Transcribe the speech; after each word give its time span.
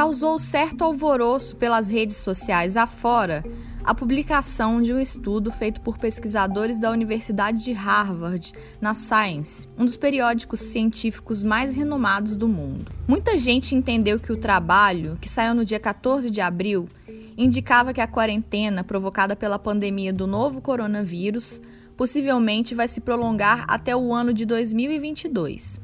causou 0.00 0.38
certo 0.38 0.82
alvoroço 0.82 1.54
pelas 1.56 1.86
redes 1.86 2.16
sociais 2.16 2.74
afora 2.74 3.44
a 3.84 3.94
publicação 3.94 4.80
de 4.80 4.94
um 4.94 4.98
estudo 4.98 5.52
feito 5.52 5.82
por 5.82 5.98
pesquisadores 5.98 6.78
da 6.78 6.90
Universidade 6.90 7.62
de 7.62 7.72
Harvard 7.74 8.54
na 8.80 8.94
Science, 8.94 9.68
um 9.76 9.84
dos 9.84 9.98
periódicos 9.98 10.60
científicos 10.60 11.44
mais 11.44 11.76
renomados 11.76 12.34
do 12.34 12.48
mundo. 12.48 12.90
Muita 13.06 13.36
gente 13.36 13.74
entendeu 13.74 14.18
que 14.18 14.32
o 14.32 14.38
trabalho, 14.38 15.18
que 15.20 15.28
saiu 15.28 15.54
no 15.54 15.66
dia 15.66 15.78
14 15.78 16.30
de 16.30 16.40
abril, 16.40 16.88
indicava 17.36 17.92
que 17.92 18.00
a 18.00 18.08
quarentena 18.08 18.82
provocada 18.82 19.36
pela 19.36 19.58
pandemia 19.58 20.14
do 20.14 20.26
novo 20.26 20.62
coronavírus 20.62 21.60
possivelmente 21.94 22.74
vai 22.74 22.88
se 22.88 23.02
prolongar 23.02 23.66
até 23.68 23.94
o 23.94 24.14
ano 24.14 24.32
de 24.32 24.46
2022. 24.46 25.78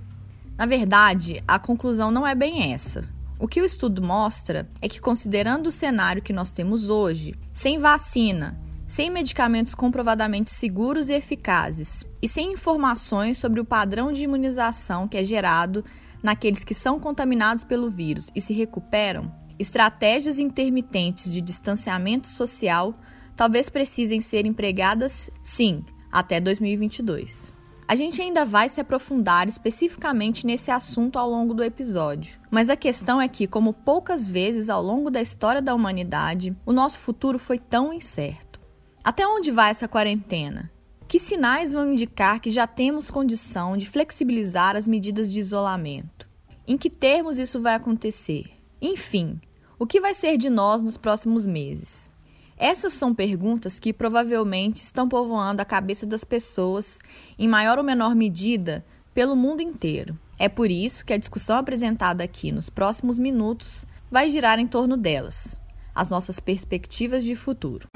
Na 0.56 0.64
verdade, 0.64 1.42
a 1.46 1.58
conclusão 1.58 2.10
não 2.10 2.26
é 2.26 2.34
bem 2.34 2.72
essa. 2.72 3.14
O 3.38 3.46
que 3.46 3.60
o 3.60 3.64
estudo 3.66 4.02
mostra 4.02 4.68
é 4.80 4.88
que, 4.88 5.00
considerando 5.00 5.66
o 5.66 5.72
cenário 5.72 6.22
que 6.22 6.32
nós 6.32 6.50
temos 6.50 6.88
hoje, 6.88 7.34
sem 7.52 7.78
vacina, 7.78 8.58
sem 8.88 9.10
medicamentos 9.10 9.74
comprovadamente 9.74 10.50
seguros 10.50 11.08
e 11.08 11.12
eficazes 11.12 12.04
e 12.22 12.28
sem 12.28 12.52
informações 12.52 13.36
sobre 13.36 13.60
o 13.60 13.64
padrão 13.64 14.12
de 14.12 14.24
imunização 14.24 15.06
que 15.06 15.18
é 15.18 15.24
gerado 15.24 15.84
naqueles 16.22 16.64
que 16.64 16.74
são 16.74 16.98
contaminados 16.98 17.62
pelo 17.62 17.90
vírus 17.90 18.30
e 18.34 18.40
se 18.40 18.54
recuperam, 18.54 19.30
estratégias 19.58 20.38
intermitentes 20.38 21.30
de 21.30 21.40
distanciamento 21.40 22.28
social 22.28 22.98
talvez 23.34 23.68
precisem 23.68 24.20
ser 24.20 24.46
empregadas, 24.46 25.30
sim, 25.42 25.84
até 26.10 26.40
2022. 26.40 27.55
A 27.88 27.94
gente 27.94 28.20
ainda 28.20 28.44
vai 28.44 28.68
se 28.68 28.80
aprofundar 28.80 29.46
especificamente 29.46 30.44
nesse 30.44 30.72
assunto 30.72 31.20
ao 31.20 31.30
longo 31.30 31.54
do 31.54 31.62
episódio, 31.62 32.36
mas 32.50 32.68
a 32.68 32.74
questão 32.74 33.20
é 33.20 33.28
que, 33.28 33.46
como 33.46 33.72
poucas 33.72 34.26
vezes 34.26 34.68
ao 34.68 34.82
longo 34.82 35.08
da 35.08 35.22
história 35.22 35.62
da 35.62 35.72
humanidade, 35.72 36.56
o 36.66 36.72
nosso 36.72 36.98
futuro 36.98 37.38
foi 37.38 37.60
tão 37.60 37.92
incerto. 37.92 38.60
Até 39.04 39.24
onde 39.24 39.52
vai 39.52 39.70
essa 39.70 39.86
quarentena? 39.86 40.68
Que 41.06 41.20
sinais 41.20 41.72
vão 41.72 41.92
indicar 41.92 42.40
que 42.40 42.50
já 42.50 42.66
temos 42.66 43.08
condição 43.08 43.76
de 43.76 43.88
flexibilizar 43.88 44.74
as 44.74 44.88
medidas 44.88 45.32
de 45.32 45.38
isolamento? 45.38 46.28
Em 46.66 46.76
que 46.76 46.90
termos 46.90 47.38
isso 47.38 47.62
vai 47.62 47.76
acontecer? 47.76 48.50
Enfim, 48.82 49.40
o 49.78 49.86
que 49.86 50.00
vai 50.00 50.12
ser 50.12 50.36
de 50.36 50.50
nós 50.50 50.82
nos 50.82 50.96
próximos 50.96 51.46
meses? 51.46 52.10
Essas 52.58 52.94
são 52.94 53.14
perguntas 53.14 53.78
que 53.78 53.92
provavelmente 53.92 54.78
estão 54.78 55.06
povoando 55.06 55.60
a 55.60 55.64
cabeça 55.64 56.06
das 56.06 56.24
pessoas, 56.24 56.98
em 57.38 57.46
maior 57.46 57.76
ou 57.76 57.84
menor 57.84 58.14
medida, 58.14 58.84
pelo 59.12 59.36
mundo 59.36 59.60
inteiro. 59.60 60.18
É 60.38 60.48
por 60.48 60.70
isso 60.70 61.04
que 61.04 61.12
a 61.12 61.18
discussão 61.18 61.58
apresentada 61.58 62.24
aqui 62.24 62.50
nos 62.50 62.70
próximos 62.70 63.18
minutos 63.18 63.84
vai 64.10 64.30
girar 64.30 64.58
em 64.58 64.66
torno 64.66 64.96
delas, 64.96 65.60
as 65.94 66.08
nossas 66.08 66.40
perspectivas 66.40 67.24
de 67.24 67.36
futuro. 67.36 67.88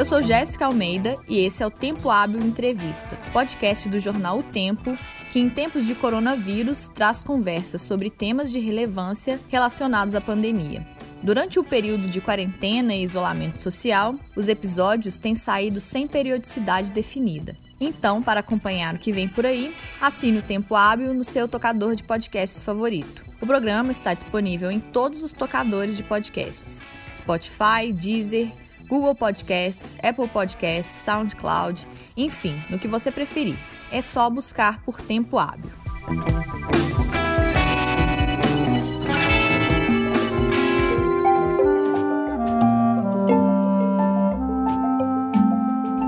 Eu 0.00 0.04
sou 0.06 0.22
Jéssica 0.22 0.64
Almeida 0.64 1.18
e 1.28 1.40
esse 1.40 1.62
é 1.62 1.66
o 1.66 1.70
Tempo 1.70 2.08
Hábil 2.08 2.40
Entrevista, 2.40 3.18
podcast 3.34 3.86
do 3.86 4.00
jornal 4.00 4.38
O 4.38 4.42
Tempo 4.42 4.96
que 5.30 5.38
em 5.38 5.50
tempos 5.50 5.84
de 5.84 5.94
coronavírus 5.94 6.88
traz 6.88 7.22
conversas 7.22 7.82
sobre 7.82 8.08
temas 8.08 8.50
de 8.50 8.58
relevância 8.58 9.38
relacionados 9.50 10.14
à 10.14 10.20
pandemia. 10.22 10.86
Durante 11.22 11.58
o 11.58 11.64
período 11.64 12.08
de 12.08 12.18
quarentena 12.18 12.94
e 12.94 13.02
isolamento 13.02 13.60
social, 13.60 14.14
os 14.34 14.48
episódios 14.48 15.18
têm 15.18 15.34
saído 15.34 15.82
sem 15.82 16.08
periodicidade 16.08 16.90
definida. 16.92 17.54
Então, 17.78 18.22
para 18.22 18.40
acompanhar 18.40 18.94
o 18.94 18.98
que 18.98 19.12
vem 19.12 19.28
por 19.28 19.44
aí, 19.44 19.76
assine 20.00 20.38
o 20.38 20.42
Tempo 20.42 20.74
Hábil 20.74 21.12
no 21.12 21.24
seu 21.24 21.46
tocador 21.46 21.94
de 21.94 22.04
podcasts 22.04 22.62
favorito. 22.62 23.22
O 23.38 23.46
programa 23.46 23.92
está 23.92 24.14
disponível 24.14 24.70
em 24.70 24.80
todos 24.80 25.22
os 25.22 25.34
tocadores 25.34 25.94
de 25.94 26.02
podcasts: 26.02 26.90
Spotify, 27.14 27.92
Deezer, 27.92 28.50
Google 28.90 29.14
Podcasts, 29.14 29.96
Apple 30.02 30.26
Podcasts, 30.26 31.04
SoundCloud, 31.04 31.86
enfim, 32.16 32.60
no 32.68 32.76
que 32.76 32.88
você 32.88 33.12
preferir 33.12 33.56
é 33.92 34.02
só 34.02 34.28
buscar 34.28 34.82
por 34.82 35.00
tempo 35.00 35.38
hábil. 35.38 35.70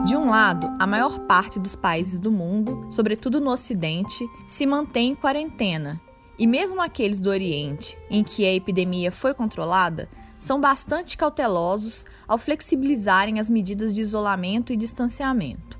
De 0.04 0.16
um 0.16 0.28
lado, 0.28 0.68
a 0.80 0.84
maior 0.84 1.20
parte 1.20 1.60
dos 1.60 1.76
países 1.76 2.18
do 2.18 2.32
mundo, 2.32 2.88
sobretudo 2.90 3.40
no 3.40 3.52
Ocidente, 3.52 4.28
se 4.48 4.66
mantém 4.66 5.10
em 5.10 5.14
quarentena. 5.14 6.00
E 6.36 6.48
mesmo 6.48 6.80
aqueles 6.80 7.20
do 7.20 7.30
Oriente, 7.30 7.96
em 8.10 8.24
que 8.24 8.44
a 8.44 8.52
epidemia 8.52 9.12
foi 9.12 9.32
controlada, 9.34 10.08
são 10.42 10.60
bastante 10.60 11.16
cautelosos 11.16 12.04
ao 12.26 12.36
flexibilizarem 12.36 13.38
as 13.38 13.48
medidas 13.48 13.94
de 13.94 14.00
isolamento 14.00 14.72
e 14.72 14.76
distanciamento. 14.76 15.78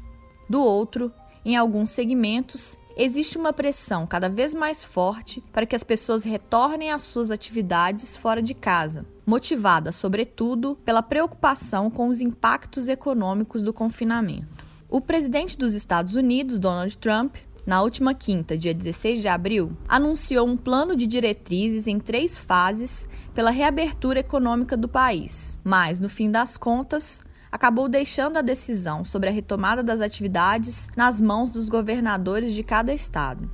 Do 0.49 0.62
outro, 0.62 1.12
em 1.45 1.56
alguns 1.56 1.91
segmentos, 1.91 2.78
existe 2.97 3.37
uma 3.37 3.53
pressão 3.53 4.06
cada 4.06 4.28
vez 4.28 4.55
mais 4.55 4.84
forte 4.84 5.43
para 5.53 5.67
que 5.67 5.75
as 5.75 5.83
pessoas 5.83 6.23
retornem 6.23 6.93
às 6.93 7.03
suas 7.03 7.33
atividades 7.33 8.17
fora 8.17 8.41
de 8.41 8.55
casa, 8.55 9.05
motivada, 9.27 9.91
sobretudo, 9.91 10.79
pela 10.84 11.03
preocupação 11.03 11.91
com 11.91 12.06
os 12.06 12.21
impactos 12.21 12.87
econômicos 12.87 13.62
do 13.62 13.73
confinamento. 13.73 14.65
O 14.89 15.00
presidente 15.00 15.59
dos 15.59 15.75
Estados 15.75 16.15
Unidos, 16.15 16.61
Donald 16.61 16.97
Trump, 16.99 17.34
na 17.65 17.81
última 17.81 18.12
quinta, 18.12 18.56
dia 18.56 18.75
16 18.75 19.21
de 19.21 19.28
abril, 19.28 19.71
anunciou 19.89 20.47
um 20.47 20.56
plano 20.56 20.97
de 20.97 21.06
diretrizes 21.06 21.87
em 21.87 22.00
três 22.00 22.37
fases 22.37 23.09
pela 23.34 23.50
reabertura 23.50 24.19
econômica 24.19 24.77
do 24.77 24.89
país. 24.89 25.59
Mas, 25.62 26.00
no 26.00 26.09
fim 26.09 26.31
das 26.31 26.56
contas, 26.56 27.23
acabou 27.53 27.89
deixando 27.89 28.37
a 28.37 28.43
decisão 28.43 29.05
sobre 29.05 29.28
a 29.28 29.33
retomada 29.33 29.83
das 29.83 30.00
atividades 30.00 30.91
nas 30.97 31.21
mãos 31.21 31.53
dos 31.53 31.69
governadores 31.69 32.53
de 32.53 32.65
cada 32.65 32.93
estado. 32.93 33.49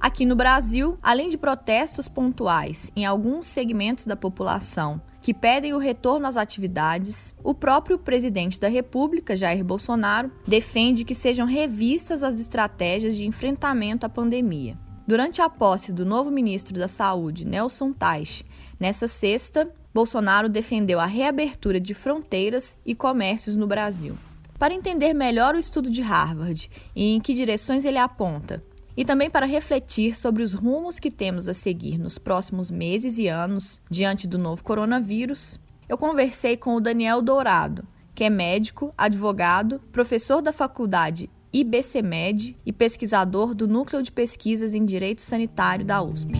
Aqui 0.00 0.24
no 0.24 0.36
Brasil, 0.36 0.96
além 1.02 1.28
de 1.28 1.36
protestos 1.36 2.06
pontuais 2.06 2.92
em 2.94 3.04
alguns 3.04 3.48
segmentos 3.48 4.06
da 4.06 4.14
população 4.14 5.02
que 5.20 5.34
pedem 5.34 5.74
o 5.74 5.78
retorno 5.78 6.26
às 6.26 6.36
atividades, 6.36 7.34
o 7.42 7.52
próprio 7.54 7.98
presidente 7.98 8.58
da 8.58 8.68
República, 8.68 9.36
Jair 9.36 9.64
Bolsonaro, 9.64 10.30
defende 10.46 11.04
que 11.04 11.14
sejam 11.14 11.46
revistas 11.46 12.22
as 12.22 12.38
estratégias 12.38 13.16
de 13.16 13.26
enfrentamento 13.26 14.06
à 14.06 14.08
pandemia. 14.08 14.76
Durante 15.06 15.40
a 15.40 15.48
posse 15.48 15.92
do 15.92 16.04
novo 16.04 16.30
ministro 16.30 16.78
da 16.78 16.86
Saúde, 16.86 17.46
Nelson 17.46 17.92
Teich, 17.92 18.44
nessa 18.78 19.08
sexta, 19.08 19.72
Bolsonaro 19.92 20.48
defendeu 20.48 21.00
a 21.00 21.06
reabertura 21.06 21.80
de 21.80 21.94
fronteiras 21.94 22.76
e 22.84 22.94
comércios 22.94 23.56
no 23.56 23.66
Brasil. 23.66 24.16
Para 24.58 24.74
entender 24.74 25.14
melhor 25.14 25.54
o 25.54 25.58
estudo 25.58 25.88
de 25.88 26.02
Harvard 26.02 26.70
e 26.94 27.14
em 27.14 27.20
que 27.20 27.32
direções 27.32 27.84
ele 27.84 27.96
aponta, 27.96 28.62
e 28.98 29.04
também 29.04 29.30
para 29.30 29.46
refletir 29.46 30.18
sobre 30.18 30.42
os 30.42 30.52
rumos 30.52 30.98
que 30.98 31.08
temos 31.08 31.46
a 31.46 31.54
seguir 31.54 32.00
nos 32.00 32.18
próximos 32.18 32.68
meses 32.68 33.16
e 33.16 33.28
anos 33.28 33.80
diante 33.88 34.26
do 34.26 34.36
novo 34.36 34.64
coronavírus, 34.64 35.60
eu 35.88 35.96
conversei 35.96 36.56
com 36.56 36.74
o 36.74 36.80
Daniel 36.80 37.22
Dourado, 37.22 37.86
que 38.12 38.24
é 38.24 38.28
médico, 38.28 38.92
advogado, 38.98 39.80
professor 39.92 40.42
da 40.42 40.52
faculdade 40.52 41.30
IBCMed 41.52 42.58
e 42.66 42.72
pesquisador 42.72 43.54
do 43.54 43.68
Núcleo 43.68 44.02
de 44.02 44.10
Pesquisas 44.10 44.74
em 44.74 44.84
Direito 44.84 45.22
Sanitário 45.22 45.84
da 45.84 46.02
USP. 46.02 46.32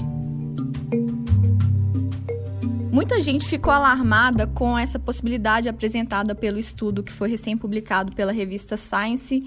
Muita 2.90 3.20
gente 3.20 3.46
ficou 3.46 3.72
alarmada 3.72 4.48
com 4.48 4.76
essa 4.76 4.98
possibilidade 4.98 5.68
apresentada 5.68 6.34
pelo 6.34 6.58
estudo 6.58 7.04
que 7.04 7.12
foi 7.12 7.30
recém-publicado 7.30 8.10
pela 8.16 8.32
revista 8.32 8.76
Science 8.76 9.40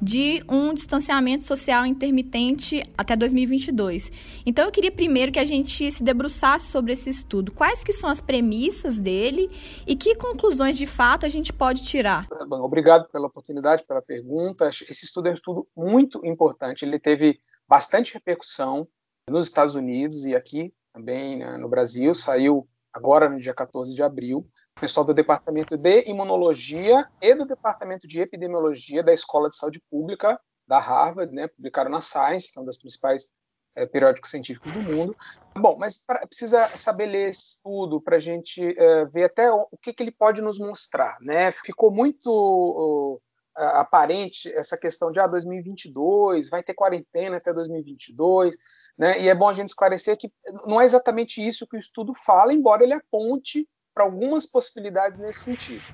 de 0.00 0.42
um 0.48 0.72
distanciamento 0.72 1.44
social 1.44 1.84
intermitente 1.84 2.82
até 2.96 3.14
2022. 3.14 4.10
Então 4.46 4.64
eu 4.64 4.72
queria 4.72 4.90
primeiro 4.90 5.30
que 5.30 5.38
a 5.38 5.44
gente 5.44 5.90
se 5.90 6.02
debruçasse 6.02 6.66
sobre 6.66 6.92
esse 6.92 7.10
estudo. 7.10 7.52
Quais 7.52 7.84
que 7.84 7.92
são 7.92 8.08
as 8.08 8.20
premissas 8.20 8.98
dele 8.98 9.48
e 9.86 9.94
que 9.94 10.14
conclusões 10.14 10.78
de 10.78 10.86
fato 10.86 11.26
a 11.26 11.28
gente 11.28 11.52
pode 11.52 11.82
tirar? 11.82 12.26
Bom, 12.48 12.62
obrigado 12.62 13.08
pela 13.10 13.26
oportunidade, 13.26 13.84
pela 13.84 14.00
pergunta. 14.00 14.66
Esse 14.66 15.04
estudo 15.04 15.28
é 15.28 15.30
um 15.30 15.34
estudo 15.34 15.68
muito 15.76 16.24
importante. 16.24 16.84
Ele 16.84 16.98
teve 16.98 17.38
bastante 17.68 18.14
repercussão 18.14 18.88
nos 19.28 19.46
Estados 19.46 19.74
Unidos 19.74 20.24
e 20.24 20.34
aqui 20.34 20.72
também 20.92 21.38
né, 21.38 21.56
no 21.58 21.68
Brasil. 21.68 22.14
Saiu 22.14 22.66
agora 22.92 23.28
no 23.28 23.38
dia 23.38 23.54
14 23.54 23.94
de 23.94 24.02
abril, 24.02 24.46
pessoal 24.80 25.04
do 25.04 25.12
Departamento 25.12 25.76
de 25.76 26.04
Imunologia 26.08 27.06
e 27.20 27.34
do 27.34 27.44
Departamento 27.44 28.08
de 28.08 28.20
Epidemiologia 28.20 29.02
da 29.02 29.12
Escola 29.12 29.50
de 29.50 29.56
Saúde 29.56 29.80
Pública 29.90 30.40
da 30.66 30.78
Harvard, 30.78 31.34
né, 31.34 31.48
publicaram 31.48 31.90
na 31.90 32.00
Science, 32.00 32.50
que 32.50 32.58
é 32.58 32.62
um 32.62 32.64
dos 32.64 32.78
principais 32.78 33.30
é, 33.76 33.84
periódicos 33.84 34.30
científicos 34.30 34.72
do 34.72 34.80
mundo. 34.80 35.14
Bom, 35.54 35.76
mas 35.78 35.98
pra, 35.98 36.26
precisa 36.26 36.74
saber 36.76 37.06
ler 37.06 37.30
estudo 37.30 38.00
para 38.00 38.16
a 38.16 38.20
gente 38.20 38.74
é, 38.78 39.04
ver 39.04 39.24
até 39.24 39.52
o, 39.52 39.66
o 39.70 39.76
que, 39.76 39.92
que, 39.92 40.02
ele 40.02 40.12
pode 40.12 40.40
nos 40.40 40.58
mostrar. 40.58 41.18
Né? 41.20 41.50
Ficou 41.50 41.90
muito 41.92 43.20
aparente 43.54 44.50
essa 44.52 44.78
questão 44.78 45.10
de 45.12 45.20
ah, 45.20 45.26
2022, 45.26 46.48
vai 46.48 46.62
ter 46.62 46.72
quarentena 46.72 47.36
até 47.36 47.52
2022, 47.52 48.56
né? 48.96 49.20
E 49.20 49.28
é 49.28 49.34
bom 49.34 49.48
a 49.48 49.52
gente 49.52 49.68
esclarecer 49.68 50.16
que 50.16 50.32
não 50.66 50.80
é 50.80 50.84
exatamente 50.84 51.46
isso 51.46 51.66
que 51.66 51.76
o 51.76 51.78
estudo 51.78 52.14
fala, 52.14 52.54
embora 52.54 52.84
ele 52.84 52.94
aponte 52.94 53.68
para 53.94 54.04
algumas 54.04 54.46
possibilidades 54.46 55.20
nesse 55.20 55.40
sentido. 55.40 55.84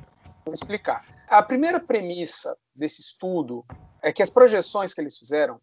Vou 0.44 0.54
explicar. 0.54 1.04
A 1.28 1.42
primeira 1.42 1.80
premissa 1.80 2.56
desse 2.74 3.00
estudo 3.00 3.64
é 4.02 4.12
que 4.12 4.22
as 4.22 4.30
projeções 4.30 4.94
que 4.94 5.00
eles 5.00 5.18
fizeram 5.18 5.60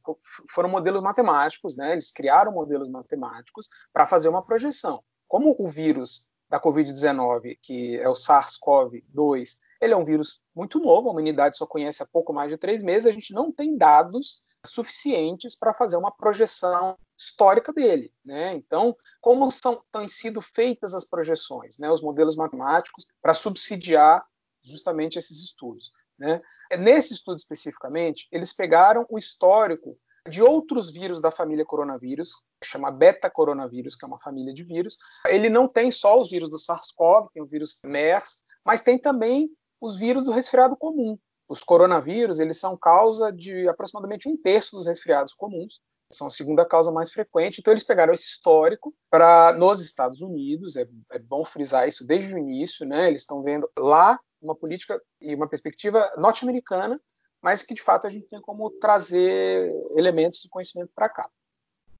foram 0.51 0.67
modelos 0.67 1.01
matemáticos, 1.01 1.77
né? 1.77 1.93
Eles 1.93 2.11
criaram 2.11 2.51
modelos 2.51 2.89
matemáticos 2.89 3.69
para 3.93 4.05
fazer 4.05 4.27
uma 4.27 4.43
projeção. 4.43 5.01
Como 5.27 5.55
o 5.57 5.67
vírus 5.67 6.29
da 6.49 6.59
Covid-19, 6.59 7.57
que 7.61 7.97
é 7.97 8.09
o 8.09 8.13
SARS-CoV-2, 8.13 9.57
ele 9.81 9.93
é 9.93 9.97
um 9.97 10.03
vírus 10.03 10.43
muito 10.53 10.79
novo, 10.79 11.07
a 11.07 11.11
humanidade 11.11 11.57
só 11.57 11.65
conhece 11.65 12.03
há 12.03 12.05
pouco 12.05 12.33
mais 12.33 12.51
de 12.51 12.57
três 12.57 12.83
meses, 12.83 13.05
a 13.05 13.11
gente 13.11 13.33
não 13.33 13.51
tem 13.51 13.77
dados 13.77 14.43
suficientes 14.65 15.55
para 15.55 15.73
fazer 15.73 15.97
uma 15.97 16.11
projeção 16.11 16.97
histórica 17.17 17.71
dele. 17.73 18.13
Né? 18.23 18.53
Então, 18.53 18.95
como 19.21 19.49
são, 19.51 19.83
têm 19.91 20.07
sido 20.07 20.41
feitas 20.41 20.93
as 20.93 21.05
projeções, 21.05 21.77
né, 21.77 21.91
os 21.91 22.01
modelos 22.01 22.35
matemáticos, 22.35 23.07
para 23.21 23.33
subsidiar 23.33 24.25
justamente 24.63 25.19
esses 25.19 25.41
estudos? 25.41 25.91
Né? 26.17 26.41
Nesse 26.79 27.13
estudo 27.13 27.37
especificamente, 27.37 28.27
eles 28.31 28.53
pegaram 28.53 29.05
o 29.09 29.17
histórico 29.17 29.97
de 30.27 30.41
outros 30.41 30.89
vírus 30.91 31.19
da 31.19 31.31
família 31.31 31.65
coronavírus, 31.65 32.31
que 32.61 32.67
chama 32.67 32.91
beta-coronavírus, 32.91 33.95
que 33.95 34.05
é 34.05 34.07
uma 34.07 34.19
família 34.19 34.53
de 34.53 34.63
vírus. 34.63 34.97
Ele 35.27 35.49
não 35.49 35.67
tem 35.67 35.91
só 35.91 36.19
os 36.19 36.29
vírus 36.31 36.49
do 36.49 36.57
SARS-CoV, 36.57 37.29
tem 37.33 37.43
o 37.43 37.47
vírus 37.47 37.81
MERS, 37.83 38.43
mas 38.63 38.81
tem 38.81 38.97
também 38.97 39.49
os 39.81 39.97
vírus 39.97 40.23
do 40.23 40.31
resfriado 40.31 40.77
comum. 40.77 41.19
Os 41.53 41.63
coronavírus, 41.63 42.39
eles 42.39 42.59
são 42.59 42.75
causa 42.75 43.31
de 43.31 43.69
aproximadamente 43.69 44.27
um 44.27 44.35
terço 44.35 44.75
dos 44.75 44.87
resfriados 44.87 45.35
comuns, 45.35 45.79
são 46.11 46.25
a 46.25 46.31
segunda 46.31 46.65
causa 46.65 46.91
mais 46.91 47.11
frequente. 47.11 47.59
Então, 47.59 47.71
eles 47.71 47.83
pegaram 47.83 48.11
esse 48.11 48.25
histórico 48.25 48.91
para 49.07 49.53
nos 49.53 49.79
Estados 49.79 50.19
Unidos, 50.21 50.75
é, 50.75 50.87
é, 51.11 51.19
bom 51.19 51.45
frisar 51.45 51.87
isso 51.87 52.07
desde 52.07 52.33
o 52.33 52.39
início, 52.39 52.87
né? 52.87 53.07
Eles 53.07 53.21
estão 53.21 53.43
vendo 53.43 53.69
lá 53.77 54.19
uma 54.41 54.55
política 54.55 54.99
e 55.21 55.35
uma 55.35 55.47
perspectiva 55.47 56.11
norte-americana, 56.17 56.99
mas 57.39 57.61
que 57.61 57.75
de 57.75 57.83
fato 57.83 58.07
a 58.07 58.09
gente 58.09 58.27
tem 58.27 58.41
como 58.41 58.71
trazer 58.71 59.71
elementos 59.95 60.39
de 60.39 60.49
conhecimento 60.49 60.91
para 60.95 61.07
cá. 61.07 61.29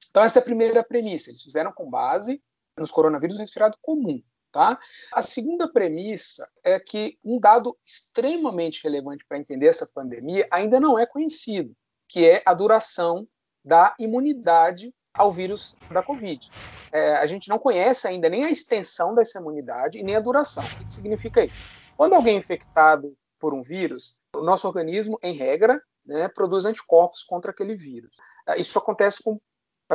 Então, 0.09 0.23
essa 0.23 0.39
é 0.39 0.41
a 0.41 0.45
primeira 0.45 0.83
premissa. 0.83 1.29
Eles 1.29 1.44
fizeram 1.44 1.71
com 1.71 1.88
base 1.88 2.41
nos 2.75 2.89
coronavírus 2.89 3.38
resfriado 3.38 3.77
comum. 3.83 4.19
Tá? 4.53 4.79
A 5.11 5.23
segunda 5.23 5.67
premissa 5.67 6.47
é 6.63 6.79
que 6.79 7.17
um 7.25 7.39
dado 7.39 7.75
extremamente 7.83 8.83
relevante 8.83 9.25
para 9.27 9.39
entender 9.39 9.65
essa 9.65 9.89
pandemia 9.91 10.47
ainda 10.51 10.79
não 10.79 11.00
é 11.00 11.07
conhecido, 11.07 11.75
que 12.07 12.29
é 12.29 12.44
a 12.45 12.53
duração 12.53 13.27
da 13.65 13.95
imunidade 13.97 14.94
ao 15.11 15.33
vírus 15.33 15.75
da 15.89 16.03
Covid. 16.03 16.51
É, 16.91 17.15
a 17.15 17.25
gente 17.25 17.50
não 17.50 17.57
conhece 17.57 18.07
ainda 18.07 18.29
nem 18.29 18.45
a 18.45 18.51
extensão 18.51 19.15
dessa 19.15 19.39
imunidade 19.39 19.97
e 19.97 20.03
nem 20.03 20.15
a 20.15 20.19
duração. 20.19 20.63
O 20.63 20.85
que 20.85 20.94
significa 20.94 21.44
isso? 21.44 21.55
Quando 21.97 22.13
alguém 22.13 22.35
é 22.35 22.38
infectado 22.38 23.17
por 23.39 23.55
um 23.55 23.63
vírus, 23.63 24.21
o 24.35 24.44
nosso 24.44 24.67
organismo, 24.67 25.17
em 25.23 25.33
regra, 25.33 25.81
né, 26.05 26.27
produz 26.27 26.65
anticorpos 26.65 27.23
contra 27.23 27.50
aquele 27.50 27.75
vírus. 27.75 28.17
É, 28.47 28.61
isso 28.61 28.77
acontece 28.77 29.23
com 29.23 29.39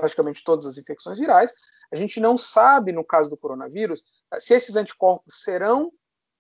praticamente 0.00 0.42
todas 0.44 0.66
as 0.66 0.78
infecções 0.78 1.18
virais, 1.18 1.52
a 1.92 1.96
gente 1.96 2.20
não 2.20 2.36
sabe, 2.36 2.92
no 2.92 3.04
caso 3.04 3.30
do 3.30 3.36
coronavírus, 3.36 4.02
se 4.38 4.54
esses 4.54 4.76
anticorpos 4.76 5.42
serão 5.42 5.92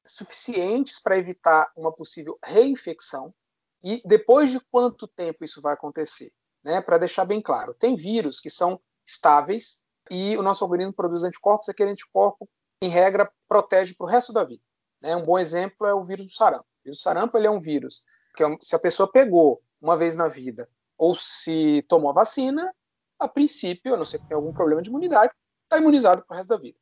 suficientes 0.06 1.00
para 1.00 1.18
evitar 1.18 1.70
uma 1.76 1.92
possível 1.92 2.38
reinfecção 2.44 3.34
e 3.82 4.02
depois 4.04 4.50
de 4.50 4.60
quanto 4.70 5.06
tempo 5.06 5.44
isso 5.44 5.60
vai 5.60 5.74
acontecer. 5.74 6.32
Né? 6.64 6.80
Para 6.80 6.98
deixar 6.98 7.24
bem 7.24 7.40
claro, 7.40 7.74
tem 7.74 7.94
vírus 7.94 8.40
que 8.40 8.50
são 8.50 8.80
estáveis 9.06 9.82
e 10.10 10.36
o 10.36 10.42
nosso 10.42 10.64
organismo 10.64 10.92
produz 10.92 11.22
anticorpos, 11.24 11.68
aquele 11.68 11.90
anticorpo, 11.90 12.48
em 12.82 12.88
regra, 12.88 13.30
protege 13.48 13.94
para 13.94 14.06
o 14.06 14.08
resto 14.08 14.32
da 14.32 14.44
vida. 14.44 14.62
Né? 15.00 15.14
Um 15.16 15.24
bom 15.24 15.38
exemplo 15.38 15.86
é 15.86 15.94
o 15.94 16.04
vírus 16.04 16.26
do 16.26 16.32
sarampo. 16.32 16.64
O 16.64 16.84
vírus 16.84 16.98
do 16.98 17.02
sarampo 17.02 17.36
ele 17.36 17.46
é 17.46 17.50
um 17.50 17.60
vírus 17.60 18.04
que, 18.34 18.42
é 18.42 18.56
se 18.60 18.74
a 18.74 18.78
pessoa 18.78 19.10
pegou 19.10 19.62
uma 19.80 19.96
vez 19.96 20.16
na 20.16 20.26
vida 20.26 20.68
ou 20.96 21.14
se 21.14 21.84
tomou 21.88 22.10
a 22.10 22.14
vacina, 22.14 22.74
a 23.18 23.28
princípio, 23.28 23.94
a 23.94 23.96
não 23.96 24.04
ser 24.04 24.18
que 24.18 24.28
tenha 24.28 24.38
algum 24.38 24.52
problema 24.52 24.82
de 24.82 24.88
imunidade, 24.88 25.32
está 25.64 25.78
imunizado 25.78 26.24
para 26.24 26.34
o 26.34 26.36
resto 26.36 26.48
da 26.48 26.56
vida. 26.56 26.78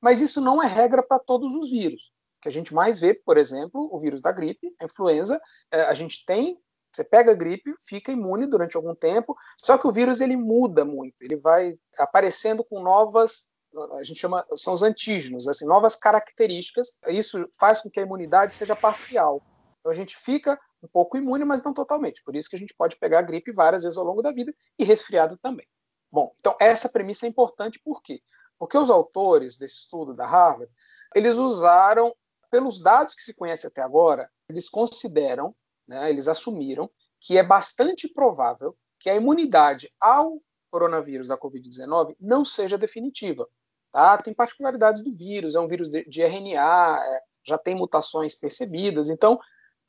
Mas 0.00 0.20
isso 0.20 0.40
não 0.40 0.62
é 0.62 0.66
regra 0.66 1.02
para 1.02 1.18
todos 1.18 1.54
os 1.54 1.70
vírus. 1.70 2.12
O 2.38 2.42
que 2.42 2.48
a 2.48 2.52
gente 2.52 2.74
mais 2.74 2.98
vê, 3.00 3.14
por 3.14 3.36
exemplo, 3.36 3.88
o 3.92 3.98
vírus 3.98 4.20
da 4.20 4.32
gripe, 4.32 4.74
a 4.80 4.84
influenza, 4.84 5.40
é, 5.70 5.82
a 5.82 5.94
gente 5.94 6.24
tem, 6.26 6.58
você 6.92 7.04
pega 7.04 7.32
a 7.32 7.34
gripe, 7.34 7.72
fica 7.86 8.12
imune 8.12 8.46
durante 8.46 8.76
algum 8.76 8.94
tempo, 8.94 9.36
só 9.58 9.78
que 9.78 9.86
o 9.86 9.92
vírus 9.92 10.20
ele 10.20 10.36
muda 10.36 10.84
muito, 10.84 11.14
ele 11.20 11.36
vai 11.36 11.78
aparecendo 11.98 12.64
com 12.64 12.82
novas 12.82 13.52
a 13.98 14.02
gente 14.02 14.20
chama 14.20 14.44
são 14.54 14.74
os 14.74 14.82
antígenos, 14.82 15.48
assim, 15.48 15.66
novas 15.66 15.96
características. 15.96 16.94
Isso 17.08 17.48
faz 17.58 17.80
com 17.80 17.88
que 17.88 18.00
a 18.00 18.02
imunidade 18.02 18.52
seja 18.52 18.76
parcial. 18.76 19.42
Então 19.80 19.90
a 19.90 19.94
gente 19.94 20.16
fica 20.16 20.60
um 20.82 20.88
pouco 20.88 21.16
imune, 21.16 21.44
mas 21.44 21.62
não 21.62 21.72
totalmente. 21.72 22.22
Por 22.24 22.34
isso 22.34 22.50
que 22.50 22.56
a 22.56 22.58
gente 22.58 22.74
pode 22.74 22.96
pegar 22.96 23.22
gripe 23.22 23.52
várias 23.52 23.82
vezes 23.82 23.96
ao 23.96 24.04
longo 24.04 24.22
da 24.22 24.32
vida 24.32 24.54
e 24.78 24.84
resfriado 24.84 25.38
também. 25.38 25.66
Bom, 26.10 26.34
então 26.38 26.56
essa 26.60 26.88
premissa 26.88 27.26
é 27.26 27.28
importante 27.28 27.80
por 27.82 28.02
quê? 28.02 28.20
Porque 28.58 28.76
os 28.76 28.90
autores 28.90 29.56
desse 29.56 29.76
estudo 29.76 30.14
da 30.14 30.26
Harvard, 30.26 30.70
eles 31.14 31.36
usaram, 31.36 32.14
pelos 32.50 32.82
dados 32.82 33.14
que 33.14 33.22
se 33.22 33.32
conhece 33.32 33.66
até 33.66 33.80
agora, 33.80 34.30
eles 34.48 34.68
consideram, 34.68 35.54
né, 35.88 36.10
eles 36.10 36.28
assumiram 36.28 36.90
que 37.18 37.38
é 37.38 37.42
bastante 37.42 38.06
provável 38.08 38.76
que 38.98 39.08
a 39.08 39.14
imunidade 39.14 39.90
ao 39.98 40.38
coronavírus 40.70 41.28
da 41.28 41.38
Covid-19 41.38 42.14
não 42.20 42.44
seja 42.44 42.76
definitiva. 42.76 43.48
Tá? 43.90 44.16
Tem 44.18 44.34
particularidades 44.34 45.02
do 45.02 45.12
vírus, 45.12 45.54
é 45.54 45.60
um 45.60 45.68
vírus 45.68 45.90
de, 45.90 46.04
de 46.04 46.22
RNA, 46.22 47.02
é, 47.04 47.20
já 47.44 47.58
tem 47.58 47.74
mutações 47.74 48.34
percebidas, 48.34 49.10
então 49.10 49.38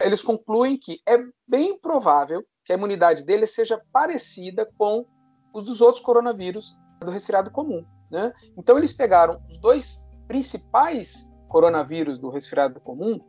eles 0.02 0.22
concluem 0.22 0.78
que 0.78 1.00
é 1.08 1.18
bem 1.48 1.78
provável 1.78 2.44
que 2.64 2.72
a 2.72 2.76
imunidade 2.76 3.24
dele 3.24 3.46
seja 3.46 3.82
parecida 3.92 4.70
com 4.78 5.06
os 5.54 5.64
dos 5.64 5.82
outros 5.82 6.04
coronavírus 6.04 6.78
do 7.00 7.12
resfriado 7.12 7.52
comum. 7.52 7.86
Né? 8.10 8.32
Então, 8.58 8.78
eles 8.78 8.94
pegaram 8.94 9.42
os 9.50 9.58
dois 9.60 10.08
principais 10.28 11.30
coronavírus 11.50 12.18
do 12.18 12.30
resfriado 12.30 12.80
comum, 12.80 13.20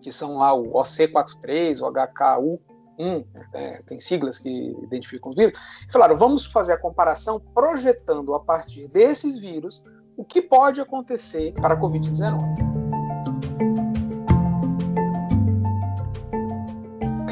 que 0.00 0.10
são 0.10 0.38
lá 0.38 0.52
o 0.54 0.72
OC43, 0.72 1.80
o 1.80 1.92
HKU1, 1.92 3.26
é, 3.54 3.82
tem 3.86 4.00
siglas 4.00 4.38
que 4.38 4.76
identificam 4.82 5.30
os 5.30 5.36
vírus, 5.36 5.58
e 5.88 5.92
falaram: 5.92 6.16
vamos 6.16 6.46
fazer 6.46 6.72
a 6.72 6.78
comparação 6.78 7.40
projetando 7.54 8.34
a 8.34 8.40
partir 8.40 8.88
desses 8.88 9.38
vírus 9.38 9.84
o 10.16 10.24
que 10.24 10.42
pode 10.42 10.80
acontecer 10.80 11.52
para 11.54 11.74
a 11.74 11.80
Covid-19. 11.80 12.71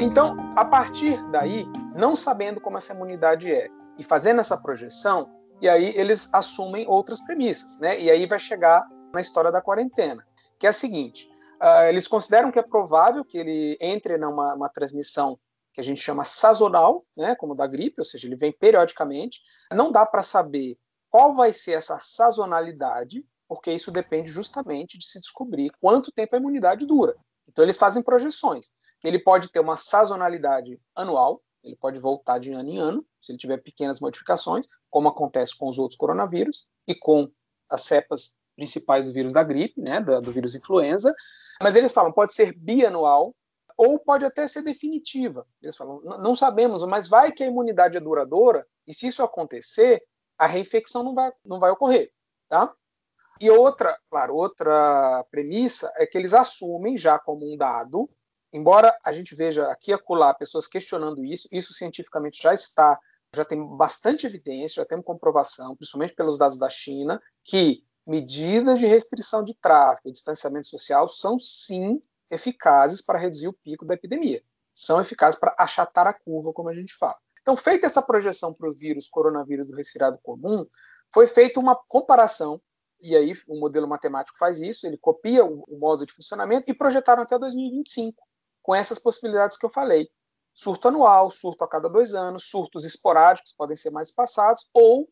Então, 0.01 0.35
a 0.57 0.65
partir 0.65 1.23
daí, 1.29 1.63
não 1.95 2.15
sabendo 2.15 2.59
como 2.59 2.75
essa 2.75 2.91
imunidade 2.91 3.51
é, 3.53 3.69
e 3.99 4.03
fazendo 4.03 4.41
essa 4.41 4.57
projeção, 4.57 5.29
e 5.61 5.69
aí 5.69 5.93
eles 5.95 6.27
assumem 6.33 6.87
outras 6.87 7.23
premissas, 7.23 7.77
né? 7.77 8.01
E 8.01 8.09
aí 8.09 8.25
vai 8.25 8.39
chegar 8.39 8.83
na 9.13 9.21
história 9.21 9.51
da 9.51 9.61
quarentena, 9.61 10.25
que 10.57 10.65
é 10.65 10.71
a 10.71 10.73
seguinte: 10.73 11.29
uh, 11.61 11.87
eles 11.87 12.07
consideram 12.07 12.51
que 12.51 12.57
é 12.57 12.63
provável 12.63 13.23
que 13.23 13.37
ele 13.37 13.77
entre 13.79 14.17
numa 14.17 14.55
uma 14.55 14.69
transmissão 14.69 15.37
que 15.71 15.79
a 15.79 15.83
gente 15.83 16.01
chama 16.01 16.23
sazonal, 16.23 17.05
né, 17.15 17.35
como 17.35 17.53
da 17.53 17.67
gripe, 17.67 18.01
ou 18.01 18.05
seja, 18.05 18.25
ele 18.25 18.35
vem 18.35 18.51
periodicamente. 18.51 19.39
Não 19.71 19.91
dá 19.91 20.03
para 20.03 20.23
saber 20.23 20.79
qual 21.11 21.35
vai 21.35 21.53
ser 21.53 21.73
essa 21.73 21.99
sazonalidade, 21.99 23.23
porque 23.47 23.71
isso 23.71 23.91
depende 23.91 24.31
justamente 24.31 24.97
de 24.97 25.07
se 25.07 25.19
descobrir 25.19 25.71
quanto 25.79 26.11
tempo 26.11 26.35
a 26.35 26.39
imunidade 26.39 26.87
dura. 26.87 27.15
Então 27.51 27.63
eles 27.63 27.77
fazem 27.77 28.01
projeções. 28.01 28.71
Ele 29.03 29.19
pode 29.19 29.51
ter 29.51 29.59
uma 29.59 29.75
sazonalidade 29.75 30.79
anual, 30.95 31.41
ele 31.63 31.75
pode 31.75 31.99
voltar 31.99 32.39
de 32.39 32.51
ano 32.51 32.69
em 32.69 32.77
ano, 32.77 33.05
se 33.21 33.31
ele 33.31 33.39
tiver 33.39 33.57
pequenas 33.57 33.99
modificações, 33.99 34.67
como 34.89 35.07
acontece 35.07 35.55
com 35.55 35.69
os 35.69 35.77
outros 35.77 35.97
coronavírus 35.97 36.69
e 36.87 36.95
com 36.95 37.31
as 37.69 37.83
cepas 37.83 38.35
principais 38.55 39.05
do 39.05 39.13
vírus 39.13 39.33
da 39.33 39.43
gripe, 39.43 39.79
né, 39.79 40.01
do, 40.01 40.21
do 40.21 40.31
vírus 40.31 40.55
influenza. 40.55 41.13
Mas 41.61 41.75
eles 41.75 41.91
falam, 41.91 42.11
pode 42.11 42.33
ser 42.33 42.53
bianual 42.57 43.35
ou 43.77 43.99
pode 43.99 44.25
até 44.25 44.47
ser 44.47 44.63
definitiva. 44.63 45.45
Eles 45.61 45.75
falam, 45.75 46.01
não 46.01 46.35
sabemos, 46.35 46.83
mas 46.85 47.07
vai 47.07 47.31
que 47.31 47.43
a 47.43 47.47
imunidade 47.47 47.97
é 47.97 48.01
duradoura 48.01 48.65
e 48.87 48.93
se 48.93 49.07
isso 49.07 49.23
acontecer, 49.23 50.01
a 50.37 50.47
reinfecção 50.47 51.03
não 51.03 51.13
vai, 51.13 51.31
não 51.45 51.59
vai 51.59 51.71
ocorrer, 51.71 52.11
tá? 52.47 52.73
E 53.41 53.49
outra, 53.49 53.97
claro, 54.09 54.35
outra 54.35 55.25
premissa 55.31 55.91
é 55.97 56.05
que 56.05 56.17
eles 56.17 56.33
assumem 56.33 56.97
já 56.97 57.17
como 57.17 57.51
um 57.51 57.57
dado 57.57 58.09
embora 58.53 58.95
a 59.05 59.11
gente 59.11 59.33
veja 59.33 59.67
aqui 59.67 59.91
e 59.91 59.93
acolá 59.93 60.33
pessoas 60.33 60.67
questionando 60.67 61.23
isso, 61.23 61.47
isso 61.51 61.73
cientificamente 61.73 62.41
já 62.41 62.53
está, 62.53 62.99
já 63.33 63.45
tem 63.45 63.65
bastante 63.77 64.25
evidência, 64.27 64.81
já 64.81 64.85
tem 64.85 65.01
comprovação, 65.01 65.75
principalmente 65.75 66.13
pelos 66.13 66.37
dados 66.37 66.57
da 66.57 66.69
China, 66.69 67.21
que 67.43 67.83
medidas 68.05 68.79
de 68.79 68.85
restrição 68.85 69.43
de 69.43 69.55
tráfego 69.55 70.09
e 70.09 70.11
distanciamento 70.11 70.67
social 70.67 71.07
são 71.07 71.39
sim 71.39 72.01
eficazes 72.29 73.01
para 73.01 73.19
reduzir 73.19 73.47
o 73.47 73.53
pico 73.53 73.85
da 73.85 73.93
epidemia. 73.93 74.43
são 74.73 75.01
eficazes 75.01 75.37
para 75.37 75.53
achatar 75.59 76.07
a 76.07 76.13
curva, 76.13 76.53
como 76.53 76.69
a 76.69 76.73
gente 76.73 76.95
fala. 76.95 77.17
Então, 77.41 77.57
feita 77.57 77.85
essa 77.85 78.01
projeção 78.01 78.53
para 78.53 78.69
o 78.69 78.73
vírus, 78.73 79.07
coronavírus 79.09 79.67
do 79.67 79.75
resfriado 79.75 80.17
comum, 80.23 80.65
foi 81.13 81.27
feita 81.27 81.59
uma 81.59 81.75
comparação, 81.75 82.59
e 83.01 83.15
aí 83.15 83.33
o 83.47 83.59
modelo 83.59 83.87
matemático 83.87 84.37
faz 84.37 84.61
isso, 84.61 84.85
ele 84.85 84.97
copia 84.97 85.43
o, 85.43 85.63
o 85.67 85.79
modo 85.79 86.05
de 86.05 86.13
funcionamento 86.13 86.69
e 86.69 86.73
projetaram 86.73 87.23
até 87.23 87.37
2025, 87.37 88.21
com 88.61 88.75
essas 88.75 88.99
possibilidades 88.99 89.57
que 89.57 89.65
eu 89.65 89.71
falei. 89.71 90.09
Surto 90.53 90.89
anual, 90.89 91.31
surto 91.31 91.63
a 91.63 91.67
cada 91.67 91.89
dois 91.89 92.13
anos, 92.13 92.49
surtos 92.49 92.85
esporádicos 92.85 93.53
podem 93.57 93.75
ser 93.75 93.89
mais 93.89 94.13
passados, 94.13 94.69
ou, 94.73 95.09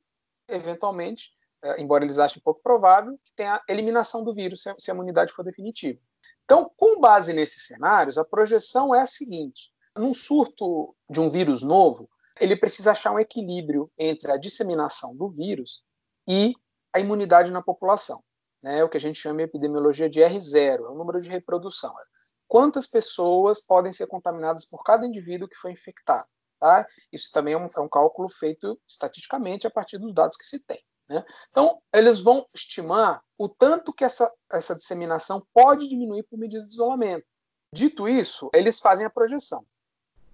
eventualmente, 0.47 1.31
é, 1.63 1.81
embora 1.81 2.03
eles 2.03 2.19
achem 2.19 2.41
pouco 2.41 2.61
provável, 2.61 3.17
que 3.23 3.33
tenha 3.35 3.61
eliminação 3.67 4.23
do 4.23 4.33
vírus 4.33 4.63
se 4.77 4.91
a 4.91 4.93
imunidade 4.93 5.33
for 5.33 5.43
definitiva. 5.43 5.99
Então, 6.43 6.71
com 6.75 6.99
base 6.99 7.33
nesses 7.33 7.65
cenários, 7.65 8.17
a 8.17 8.25
projeção 8.25 8.93
é 8.93 9.01
a 9.01 9.05
seguinte: 9.05 9.71
num 9.97 10.13
surto 10.13 10.95
de 11.09 11.19
um 11.19 11.29
vírus 11.29 11.61
novo, 11.61 12.09
ele 12.39 12.55
precisa 12.55 12.91
achar 12.91 13.11
um 13.11 13.19
equilíbrio 13.19 13.91
entre 13.97 14.31
a 14.31 14.37
disseminação 14.37 15.15
do 15.15 15.29
vírus 15.29 15.83
e 16.27 16.53
a 16.93 16.99
imunidade 16.99 17.51
na 17.51 17.61
população. 17.61 18.23
Né, 18.61 18.83
o 18.83 18.89
que 18.89 18.97
a 18.97 18.99
gente 18.99 19.17
chama 19.17 19.37
de 19.37 19.43
epidemiologia 19.43 20.09
de 20.09 20.19
R0, 20.19 20.79
é 20.79 20.81
o 20.81 20.95
número 20.95 21.21
de 21.21 21.29
reprodução. 21.29 21.97
É 21.97 22.03
quantas 22.49 22.87
pessoas 22.87 23.61
podem 23.61 23.93
ser 23.93 24.07
contaminadas 24.07 24.65
por 24.65 24.83
cada 24.83 25.05
indivíduo 25.05 25.47
que 25.47 25.55
foi 25.55 25.71
infectado. 25.71 26.27
Tá? 26.59 26.85
Isso 27.13 27.31
também 27.31 27.53
é 27.53 27.57
um, 27.57 27.67
é 27.73 27.79
um 27.79 27.87
cálculo 27.87 28.27
feito 28.27 28.77
estatisticamente 28.85 29.65
a 29.65 29.71
partir 29.71 29.97
dos 29.97 30.13
dados 30.13 30.35
que 30.35 30.43
se 30.43 30.59
tem. 30.59 30.83
Né? 31.07 31.23
Então, 31.49 31.81
eles 31.93 32.19
vão 32.19 32.45
estimar 32.53 33.23
o 33.37 33.47
tanto 33.47 33.93
que 33.93 34.03
essa, 34.03 34.29
essa 34.51 34.75
disseminação 34.75 35.45
pode 35.53 35.87
diminuir 35.87 36.23
por 36.23 36.37
medida 36.37 36.63
de 36.63 36.73
isolamento. 36.73 37.25
Dito 37.73 38.09
isso, 38.09 38.49
eles 38.53 38.79
fazem 38.79 39.05
a 39.05 39.09
projeção. 39.09 39.63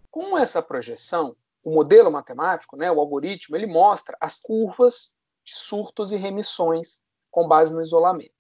Com 0.10 0.38
essa 0.38 0.64
projeção, 0.64 1.36
o 1.64 1.72
modelo 1.72 2.10
matemático, 2.10 2.78
né, 2.78 2.92
o 2.92 3.00
algoritmo, 3.00 3.56
ele 3.56 3.68
mostra 3.68 4.18
as 4.20 4.40
curvas 4.40 5.14
de 5.46 5.56
surtos 5.56 6.12
e 6.12 6.18
remissões 6.18 7.02
com 7.32 7.48
base 7.48 7.74
no 7.74 7.82
isolamento. 7.82 8.32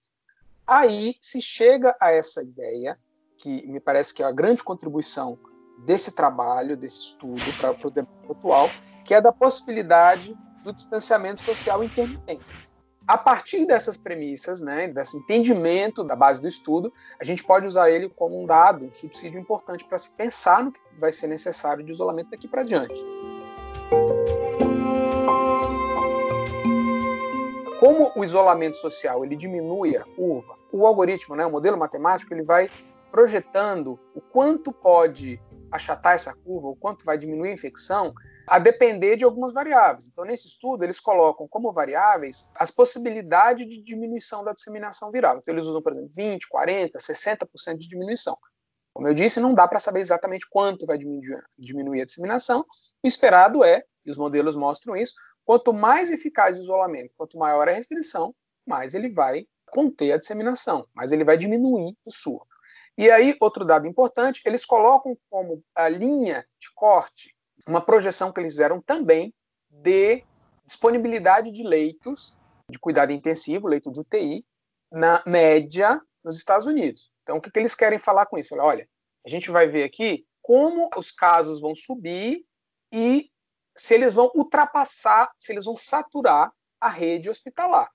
Aí 0.65 1.15
se 1.21 1.41
chega 1.41 1.95
a 2.01 2.11
essa 2.11 2.41
ideia, 2.41 2.97
que 3.37 3.67
me 3.67 3.79
parece 3.79 4.13
que 4.13 4.23
é 4.23 4.25
a 4.25 4.31
grande 4.31 4.63
contribuição 4.63 5.37
desse 5.85 6.15
trabalho, 6.15 6.75
desse 6.75 7.01
estudo 7.01 7.41
para 7.57 7.87
o 7.87 7.91
debate 7.91 8.31
atual, 8.31 8.69
que 9.03 9.13
é 9.13 9.21
da 9.21 9.31
possibilidade 9.31 10.35
do 10.63 10.73
distanciamento 10.73 11.41
social 11.41 11.83
intermitente. 11.83 12.65
A 13.07 13.19
partir 13.19 13.67
dessas 13.67 13.97
premissas, 13.97 14.61
né, 14.61 14.87
desse 14.87 15.17
entendimento 15.17 16.03
da 16.03 16.15
base 16.15 16.41
do 16.41 16.47
estudo, 16.47 16.91
a 17.21 17.23
gente 17.23 17.43
pode 17.43 17.67
usar 17.67 17.91
ele 17.91 18.09
como 18.09 18.41
um 18.41 18.47
dado, 18.47 18.85
um 18.85 18.93
subsídio 18.93 19.39
importante 19.39 19.85
para 19.85 19.99
se 19.99 20.09
pensar 20.15 20.63
no 20.63 20.71
que 20.71 20.79
vai 20.97 21.11
ser 21.11 21.27
necessário 21.27 21.83
de 21.83 21.91
isolamento 21.91 22.31
daqui 22.31 22.47
para 22.47 22.63
diante. 22.63 22.95
Como 27.79 28.11
o 28.15 28.23
isolamento 28.23 28.77
social 28.77 29.23
ele 29.25 29.35
diminui 29.35 29.97
a 29.97 30.03
curva, 30.03 30.57
o 30.71 30.85
algoritmo, 30.85 31.35
né, 31.35 31.45
o 31.45 31.51
modelo 31.51 31.77
matemático, 31.77 32.33
ele 32.33 32.43
vai 32.43 32.69
projetando 33.11 33.99
o 34.13 34.21
quanto 34.21 34.71
pode 34.71 35.39
achatar 35.71 36.13
essa 36.13 36.33
curva, 36.33 36.67
o 36.69 36.75
quanto 36.75 37.05
vai 37.05 37.17
diminuir 37.17 37.49
a 37.49 37.53
infecção, 37.53 38.13
a 38.47 38.59
depender 38.59 39.17
de 39.17 39.23
algumas 39.23 39.51
variáveis. 39.51 40.07
Então, 40.07 40.23
nesse 40.23 40.47
estudo, 40.47 40.83
eles 40.83 40.99
colocam 40.99 41.47
como 41.47 41.71
variáveis 41.73 42.51
as 42.55 42.71
possibilidades 42.71 43.67
de 43.67 43.81
diminuição 43.81 44.43
da 44.43 44.53
disseminação 44.53 45.11
viral. 45.11 45.37
Então, 45.37 45.53
eles 45.53 45.65
usam, 45.65 45.81
por 45.81 45.91
exemplo, 45.91 46.11
20, 46.15 46.47
40, 46.47 46.97
60% 46.99 47.77
de 47.77 47.87
diminuição. 47.89 48.37
Como 48.93 49.07
eu 49.07 49.13
disse, 49.13 49.39
não 49.39 49.53
dá 49.53 49.67
para 49.67 49.79
saber 49.79 49.99
exatamente 49.99 50.47
quanto 50.49 50.85
vai 50.85 50.97
diminuir, 50.97 52.01
a 52.01 52.05
disseminação. 52.05 52.65
O 53.03 53.07
esperado 53.07 53.63
é, 53.63 53.83
e 54.05 54.09
os 54.09 54.17
modelos 54.17 54.55
mostram 54.55 54.95
isso, 54.95 55.13
quanto 55.45 55.73
mais 55.73 56.11
eficaz 56.11 56.57
o 56.57 56.61
isolamento, 56.61 57.13
quanto 57.15 57.37
maior 57.37 57.69
a 57.69 57.73
restrição, 57.73 58.33
mais 58.65 58.93
ele 58.95 59.09
vai 59.09 59.45
conter 59.67 60.11
a 60.11 60.17
disseminação, 60.17 60.87
mais 60.93 61.11
ele 61.11 61.23
vai 61.23 61.37
diminuir 61.37 61.95
o 62.03 62.11
surto. 62.11 62.55
E 62.97 63.11
aí, 63.11 63.35
outro 63.39 63.65
dado 63.65 63.87
importante, 63.87 64.41
eles 64.45 64.65
colocam 64.65 65.17
como 65.29 65.61
a 65.75 65.87
linha 65.89 66.45
de 66.57 66.73
corte 66.73 67.35
uma 67.67 67.83
projeção 67.83 68.31
que 68.31 68.39
eles 68.39 68.53
fizeram 68.53 68.81
também 68.81 69.33
de 69.69 70.23
disponibilidade 70.65 71.51
de 71.51 71.63
leitos 71.63 72.39
de 72.69 72.79
cuidado 72.79 73.11
intensivo, 73.11 73.67
leito 73.67 73.91
de 73.91 73.99
UTI, 73.99 74.45
na 74.91 75.21
média 75.25 76.01
nos 76.23 76.37
Estados 76.37 76.65
Unidos. 76.65 77.11
Então, 77.21 77.37
o 77.37 77.41
que, 77.41 77.51
que 77.51 77.59
eles 77.59 77.75
querem 77.75 77.99
falar 77.99 78.25
com 78.25 78.37
isso? 78.37 78.55
Olha, 78.55 78.87
a 79.25 79.29
gente 79.29 79.51
vai 79.51 79.67
ver 79.67 79.83
aqui 79.83 80.25
como 80.41 80.89
os 80.97 81.11
casos 81.11 81.59
vão 81.59 81.75
subir 81.75 82.43
e 82.91 83.29
se 83.75 83.93
eles 83.93 84.13
vão 84.13 84.31
ultrapassar, 84.33 85.31
se 85.39 85.51
eles 85.51 85.65
vão 85.65 85.75
saturar 85.75 86.51
a 86.79 86.89
rede 86.89 87.29
hospitalar. 87.29 87.89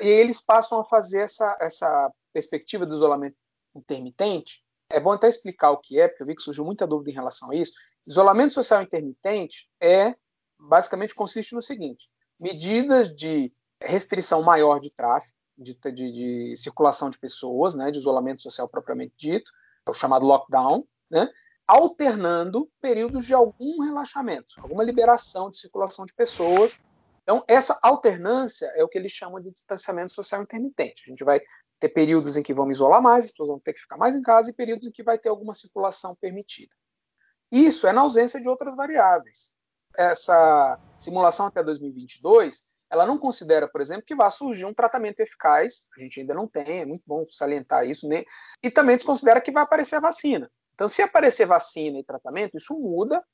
E 0.00 0.06
eles 0.06 0.40
passam 0.40 0.80
a 0.80 0.84
fazer 0.84 1.20
essa, 1.20 1.56
essa 1.60 2.12
perspectiva 2.32 2.86
do 2.86 2.94
isolamento 2.94 3.36
intermitente. 3.74 4.64
É 4.90 5.00
bom 5.00 5.12
até 5.12 5.28
explicar 5.28 5.70
o 5.70 5.78
que 5.78 6.00
é, 6.00 6.08
porque 6.08 6.22
eu 6.22 6.26
vi 6.26 6.34
que 6.34 6.42
surgiu 6.42 6.64
muita 6.64 6.86
dúvida 6.86 7.10
em 7.10 7.14
relação 7.14 7.50
a 7.50 7.56
isso. 7.56 7.72
Isolamento 8.06 8.54
social 8.54 8.82
intermitente 8.82 9.68
é 9.80 10.14
basicamente 10.58 11.14
consiste 11.14 11.54
no 11.54 11.62
seguinte: 11.62 12.08
medidas 12.38 13.14
de 13.14 13.52
restrição 13.82 14.42
maior 14.42 14.80
de 14.80 14.90
tráfego, 14.90 15.32
de, 15.58 15.74
de, 15.74 16.12
de 16.12 16.56
circulação 16.56 17.10
de 17.10 17.18
pessoas, 17.18 17.74
né, 17.74 17.90
de 17.90 17.98
isolamento 17.98 18.42
social 18.42 18.68
propriamente 18.68 19.14
dito, 19.16 19.50
é 19.86 19.90
o 19.90 19.94
chamado 19.94 20.26
lockdown, 20.26 20.86
né, 21.10 21.28
alternando 21.66 22.70
períodos 22.80 23.26
de 23.26 23.34
algum 23.34 23.82
relaxamento, 23.82 24.54
alguma 24.58 24.84
liberação 24.84 25.50
de 25.50 25.58
circulação 25.58 26.04
de 26.04 26.14
pessoas. 26.14 26.78
Então, 27.22 27.44
essa 27.48 27.78
alternância 27.82 28.72
é 28.76 28.84
o 28.84 28.88
que 28.88 28.96
eles 28.96 29.12
chamam 29.12 29.40
de 29.40 29.50
distanciamento 29.50 30.12
social 30.12 30.42
intermitente. 30.42 31.02
A 31.06 31.10
gente 31.10 31.24
vai 31.24 31.40
ter 31.80 31.88
períodos 31.88 32.36
em 32.36 32.42
que 32.42 32.54
vamos 32.54 32.76
isolar 32.76 33.02
mais, 33.02 33.24
as 33.24 33.30
pessoas 33.32 33.48
vão 33.48 33.60
ter 33.60 33.72
que 33.72 33.80
ficar 33.80 33.96
mais 33.96 34.14
em 34.14 34.22
casa, 34.22 34.50
e 34.50 34.54
períodos 34.54 34.86
em 34.86 34.92
que 34.92 35.02
vai 35.02 35.18
ter 35.18 35.28
alguma 35.28 35.54
circulação 35.54 36.14
permitida. 36.14 36.74
Isso 37.50 37.86
é 37.86 37.92
na 37.92 38.00
ausência 38.00 38.40
de 38.40 38.48
outras 38.48 38.74
variáveis. 38.74 39.54
Essa 39.96 40.78
simulação 40.98 41.46
até 41.46 41.62
2022, 41.62 42.62
ela 42.90 43.06
não 43.06 43.18
considera, 43.18 43.68
por 43.68 43.80
exemplo, 43.80 44.04
que 44.06 44.14
vai 44.14 44.30
surgir 44.30 44.64
um 44.64 44.74
tratamento 44.74 45.20
eficaz, 45.20 45.86
a 45.96 46.00
gente 46.00 46.20
ainda 46.20 46.34
não 46.34 46.46
tem, 46.46 46.82
é 46.82 46.86
muito 46.86 47.02
bom 47.06 47.26
salientar 47.28 47.84
isso, 47.86 48.08
né? 48.08 48.24
e 48.62 48.70
também 48.70 48.96
desconsidera 48.96 49.40
que 49.40 49.50
vai 49.50 49.62
aparecer 49.62 49.96
a 49.96 50.00
vacina. 50.00 50.50
Então, 50.76 50.90
se 50.90 51.00
aparecer 51.00 51.46
vacina 51.46 51.98
e 51.98 52.04
tratamento, 52.04 52.58
isso 52.58 52.78
muda 52.78 53.24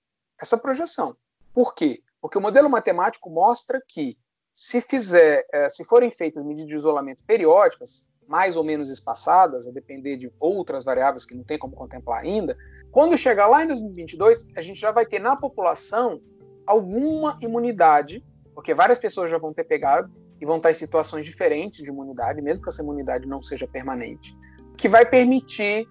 essa 0.40 0.56
projeção. 0.56 1.12
Por 1.52 1.74
quê? 1.74 2.00
Porque 2.20 2.38
o 2.38 2.40
modelo 2.40 2.70
matemático 2.70 3.28
mostra 3.28 3.82
que 3.86 4.16
se 4.54 4.80
fizer, 4.80 5.44
eh, 5.52 5.68
se 5.68 5.84
forem 5.84 6.08
feitas 6.08 6.44
medidas 6.44 6.68
de 6.68 6.76
isolamento 6.76 7.24
periódicas, 7.24 8.08
mais 8.28 8.56
ou 8.56 8.62
menos 8.62 8.90
espaçadas, 8.90 9.66
a 9.66 9.72
depender 9.72 10.16
de 10.18 10.32
outras 10.38 10.84
variáveis 10.84 11.24
que 11.24 11.34
não 11.34 11.42
tem 11.42 11.58
como 11.58 11.74
contemplar 11.74 12.22
ainda, 12.22 12.56
quando 12.92 13.16
chegar 13.16 13.48
lá 13.48 13.64
em 13.64 13.66
2022, 13.66 14.46
a 14.56 14.60
gente 14.60 14.80
já 14.80 14.92
vai 14.92 15.04
ter 15.04 15.18
na 15.18 15.34
população 15.34 16.22
alguma 16.64 17.36
imunidade, 17.40 18.24
porque 18.54 18.72
várias 18.72 19.00
pessoas 19.00 19.28
já 19.28 19.36
vão 19.36 19.52
ter 19.52 19.64
pegado 19.64 20.14
e 20.40 20.46
vão 20.46 20.58
estar 20.58 20.70
em 20.70 20.74
situações 20.74 21.26
diferentes 21.26 21.82
de 21.82 21.88
imunidade, 21.88 22.40
mesmo 22.40 22.62
que 22.62 22.70
essa 22.70 22.82
imunidade 22.82 23.26
não 23.26 23.42
seja 23.42 23.66
permanente, 23.66 24.38
que 24.78 24.88
vai 24.88 25.04
permitir 25.04 25.88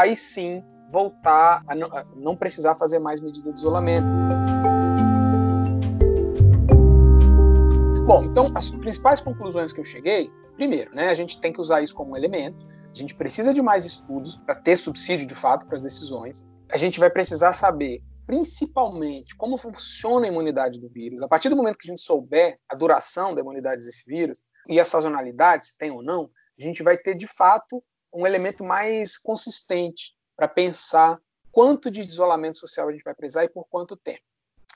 aí 0.00 0.14
sim 0.14 0.62
voltar 0.90 1.62
a 1.66 1.74
não, 1.74 1.88
a 1.96 2.04
não 2.14 2.36
precisar 2.36 2.74
fazer 2.74 2.98
mais 2.98 3.20
medida 3.20 3.52
de 3.52 3.58
isolamento. 3.58 4.06
Bom, 8.06 8.22
então 8.24 8.50
as 8.54 8.70
principais 8.70 9.20
conclusões 9.20 9.72
que 9.72 9.80
eu 9.80 9.84
cheguei 9.84 10.30
Primeiro, 10.56 10.94
né, 10.94 11.10
a 11.10 11.14
gente 11.14 11.38
tem 11.38 11.52
que 11.52 11.60
usar 11.60 11.82
isso 11.82 11.94
como 11.94 12.16
elemento, 12.16 12.66
a 12.90 12.94
gente 12.94 13.14
precisa 13.14 13.52
de 13.52 13.60
mais 13.60 13.84
estudos 13.84 14.36
para 14.36 14.54
ter 14.54 14.74
subsídio 14.74 15.26
de 15.26 15.34
fato 15.34 15.66
para 15.66 15.76
as 15.76 15.82
decisões. 15.82 16.44
A 16.70 16.78
gente 16.78 16.98
vai 16.98 17.10
precisar 17.10 17.52
saber, 17.52 18.02
principalmente, 18.26 19.36
como 19.36 19.58
funciona 19.58 20.24
a 20.24 20.30
imunidade 20.30 20.80
do 20.80 20.88
vírus. 20.88 21.22
A 21.22 21.28
partir 21.28 21.50
do 21.50 21.56
momento 21.56 21.76
que 21.76 21.86
a 21.86 21.90
gente 21.92 22.00
souber 22.00 22.58
a 22.68 22.74
duração 22.74 23.34
da 23.34 23.42
imunidade 23.42 23.84
desse 23.84 24.02
vírus 24.08 24.40
e 24.66 24.80
a 24.80 24.84
sazonalidade, 24.84 25.66
se 25.66 25.78
tem 25.78 25.90
ou 25.90 26.02
não, 26.02 26.30
a 26.58 26.62
gente 26.62 26.82
vai 26.82 26.96
ter 26.96 27.14
de 27.14 27.26
fato 27.26 27.84
um 28.12 28.26
elemento 28.26 28.64
mais 28.64 29.18
consistente 29.18 30.14
para 30.36 30.48
pensar 30.48 31.18
quanto 31.50 31.90
de 31.90 32.00
isolamento 32.00 32.58
social 32.58 32.88
a 32.88 32.92
gente 32.92 33.04
vai 33.04 33.14
precisar 33.14 33.44
e 33.44 33.48
por 33.48 33.66
quanto 33.68 33.96
tempo. 33.96 34.22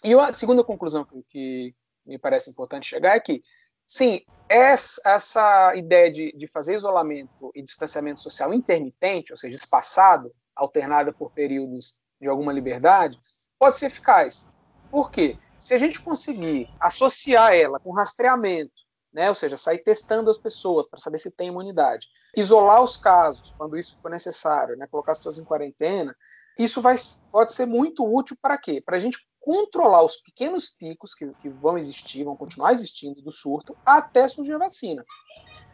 E 0.03 0.15
a 0.15 0.33
segunda 0.33 0.65
conclusão 0.65 1.07
que 1.29 1.75
me 2.07 2.19
parece 2.19 2.51
importante 2.51 2.87
chegar 2.87 3.17
é 3.17 3.21
que 3.21 3.43
Sim, 3.91 4.21
essa 4.49 5.75
ideia 5.75 6.13
de, 6.13 6.31
de 6.37 6.47
fazer 6.47 6.77
isolamento 6.77 7.51
e 7.57 7.61
distanciamento 7.61 8.21
social 8.21 8.55
intermitente, 8.55 9.33
ou 9.33 9.37
seja, 9.37 9.57
espaçado, 9.57 10.33
alternada 10.55 11.13
por 11.13 11.33
períodos 11.33 12.01
de 12.21 12.29
alguma 12.29 12.53
liberdade, 12.53 13.19
pode 13.59 13.79
ser 13.79 13.87
eficaz. 13.87 14.49
Por 14.93 15.11
quê? 15.11 15.37
Se 15.59 15.75
a 15.75 15.79
gente 15.79 16.01
conseguir 16.01 16.73
associar 16.79 17.53
ela 17.53 17.81
com 17.81 17.91
rastreamento, 17.91 18.87
né, 19.13 19.29
ou 19.29 19.35
seja, 19.35 19.57
sair 19.57 19.79
testando 19.79 20.31
as 20.31 20.39
pessoas 20.39 20.89
para 20.89 20.99
saber 20.99 21.19
se 21.19 21.31
tem 21.31 21.49
imunidade, 21.49 22.09
isolar 22.37 22.83
os 22.83 22.97
casos 22.97 23.53
quando 23.57 23.77
isso 23.77 24.01
for 24.01 24.11
necessário, 24.11 24.77
né, 24.77 24.87
colocar 24.87 25.13
as 25.13 25.19
pessoas 25.19 25.39
em 25.39 25.45
quarentena, 25.45 26.15
isso 26.59 26.81
vai, 26.81 26.95
pode 27.33 27.53
ser 27.53 27.67
muito 27.67 28.05
útil 28.05 28.37
para 28.41 28.59
quê? 28.59 28.83
Para 28.85 28.97
a 28.97 29.01
gente 29.01 29.27
controlar 29.41 30.05
os 30.05 30.17
pequenos 30.17 30.69
picos 30.69 31.15
que, 31.15 31.27
que 31.35 31.49
vão 31.49 31.79
existir, 31.79 32.25
vão 32.25 32.37
continuar 32.37 32.73
existindo 32.73 33.23
do 33.23 33.33
surto, 33.33 33.77
até 33.85 34.29
surgir 34.29 34.53
a 34.53 34.59
vacina. 34.59 35.05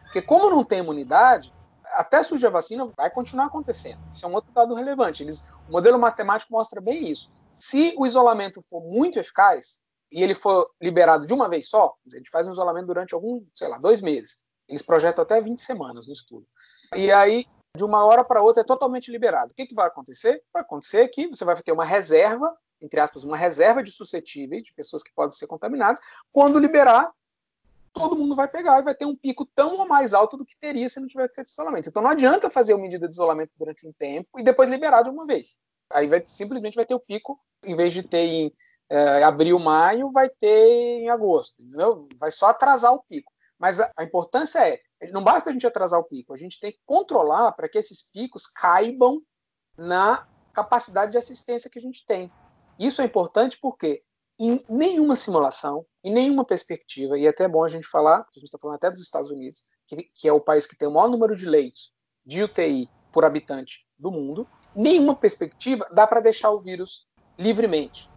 Porque 0.05 0.23
como 0.23 0.49
não 0.49 0.65
tem 0.65 0.79
imunidade, 0.79 1.53
até 1.95 2.23
surgir 2.23 2.47
a 2.47 2.51
vacina 2.51 2.91
vai 2.97 3.11
continuar 3.11 3.47
acontecendo. 3.47 4.01
Isso 4.13 4.25
é 4.25 4.29
um 4.29 4.35
outro 4.35 4.53
dado 4.53 4.75
relevante. 4.75 5.23
Eles, 5.23 5.49
o 5.69 5.73
modelo 5.73 5.99
matemático 5.99 6.53
mostra 6.53 6.81
bem 6.81 7.11
isso. 7.11 7.29
Se 7.51 7.95
o 7.97 8.07
isolamento 8.07 8.63
for 8.69 8.83
muito 8.83 9.19
eficaz 9.19 9.81
e 10.11 10.23
ele 10.23 10.35
for 10.35 10.71
liberado 10.81 11.27
de 11.27 11.35
uma 11.35 11.49
vez 11.49 11.69
só, 11.69 11.95
a 12.07 12.17
gente 12.17 12.31
faz 12.31 12.47
um 12.47 12.53
isolamento 12.53 12.87
durante 12.87 13.15
algum, 13.15 13.45
sei 13.55 13.69
lá, 13.69 13.79
dois 13.79 14.01
meses. 14.01 14.39
Eles 14.69 14.83
projetam 14.83 15.23
até 15.23 15.41
20 15.41 15.61
semanas 15.61 16.07
no 16.07 16.13
estudo. 16.13 16.47
E 16.95 17.11
aí, 17.11 17.45
de 17.77 17.85
uma 17.85 18.05
hora 18.05 18.25
para 18.25 18.43
outra, 18.43 18.63
é 18.63 18.65
totalmente 18.65 19.11
liberado. 19.11 19.53
O 19.53 19.55
que, 19.55 19.67
que 19.67 19.75
vai 19.75 19.87
acontecer? 19.87 20.43
Vai 20.53 20.63
acontecer 20.63 21.09
que 21.09 21.29
você 21.29 21.45
vai 21.45 21.57
ter 21.63 21.73
uma 21.73 21.85
reserva 21.85 22.57
entre 22.81 23.01
aspas, 23.01 23.25
uma 23.25 23.37
reserva 23.37 23.83
de 23.83 23.91
suscetíveis, 23.91 24.63
de 24.63 24.73
pessoas 24.73 25.03
que 25.03 25.13
podem 25.15 25.33
ser 25.33 25.47
contaminadas, 25.47 26.01
quando 26.33 26.59
liberar, 26.59 27.13
todo 27.93 28.17
mundo 28.17 28.37
vai 28.37 28.47
pegar 28.47 28.79
e 28.79 28.85
vai 28.85 28.95
ter 28.95 29.07
um 29.07 29.17
pico 29.17 29.47
tão 29.55 29.79
ou 29.79 29.89
mais 29.89 30.13
alto 30.13 30.37
do 30.37 30.45
que 30.45 30.57
teria 30.59 30.89
se 30.89 31.01
não 31.01 31.09
tiver 31.09 31.33
feito 31.33 31.49
isolamento. 31.49 31.89
Então 31.89 32.03
não 32.03 32.11
adianta 32.11 32.51
fazer 32.51 32.75
uma 32.75 32.83
medida 32.83 33.09
de 33.09 33.15
isolamento 33.15 33.53
durante 33.57 33.87
um 33.87 33.93
tempo 33.93 34.39
e 34.39 34.43
depois 34.43 34.69
liberar 34.69 35.03
de 35.03 35.09
uma 35.09 35.27
vez. 35.27 35.57
Aí 35.91 36.09
vai, 36.09 36.23
simplesmente 36.27 36.75
vai 36.75 36.85
ter 36.85 36.95
o 36.95 37.01
pico, 37.01 37.41
em 37.65 37.75
vez 37.75 37.95
de 37.95 38.03
ter 38.03 38.19
em 38.19 38.53
é, 38.89 39.23
abril, 39.23 39.59
maio, 39.59 40.11
vai 40.11 40.29
ter 40.29 41.01
em 41.01 41.09
agosto, 41.09 41.63
entendeu? 41.63 42.09
Vai 42.19 42.31
só 42.31 42.47
atrasar 42.47 42.93
o 42.93 43.03
pico. 43.03 43.33
Mas 43.59 43.81
a, 43.81 43.91
a 43.97 44.05
importância 44.05 44.59
é, 44.59 44.81
não 45.11 45.23
basta 45.23 45.51
a 45.51 45.53
gente 45.53 45.67
atrasar 45.67 45.99
o 45.99 46.05
pico, 46.05 46.33
a 46.33 46.37
gente 46.37 46.61
tem 46.61 46.73
que 46.73 46.81
controlar 46.85 47.53
para 47.53 47.69
que 47.69 47.79
esses 47.79 48.03
picos 48.11 48.47
caibam 48.47 49.21
na 49.77 50.27
capacidade 50.53 51.13
de 51.13 51.19
assistência 51.19 51.71
que 51.71 51.79
a 51.79 51.83
gente 51.83 52.05
tem. 52.07 52.31
Isso 52.79 53.01
é 53.01 53.05
importante 53.05 53.59
porque 53.61 54.03
em 54.39 54.63
nenhuma 54.69 55.17
simulação, 55.17 55.87
em 56.05 56.13
nenhuma 56.13 56.45
perspectiva, 56.45 57.19
e 57.19 57.27
é 57.27 57.29
até 57.29 57.49
bom 57.49 57.65
a 57.65 57.69
gente 57.69 57.87
falar, 57.87 58.19
a 58.19 58.27
gente 58.35 58.45
está 58.45 58.59
falando 58.59 58.77
até 58.77 58.91
dos 58.91 59.01
Estados 59.01 59.31
Unidos, 59.31 59.63
que, 59.87 59.97
que, 59.97 60.29
é 60.29 60.33
o 60.33 60.41
país 60.41 60.67
que 60.67 60.77
tem 60.77 60.87
o 60.87 60.93
maior 60.93 61.09
número 61.09 61.35
de 61.35 61.47
leitos 61.47 61.93
de 62.25 62.43
UTI 62.43 62.89
por 63.11 63.25
habitante 63.25 63.87
do 63.99 64.11
mundo, 64.11 64.47
nenhuma 64.75 65.15
perspectiva 65.15 65.87
dá 65.95 66.07
para 66.07 66.21
deixar 66.21 66.51
o 66.51 66.61
vírus 66.61 67.07
livremente. 67.39 68.11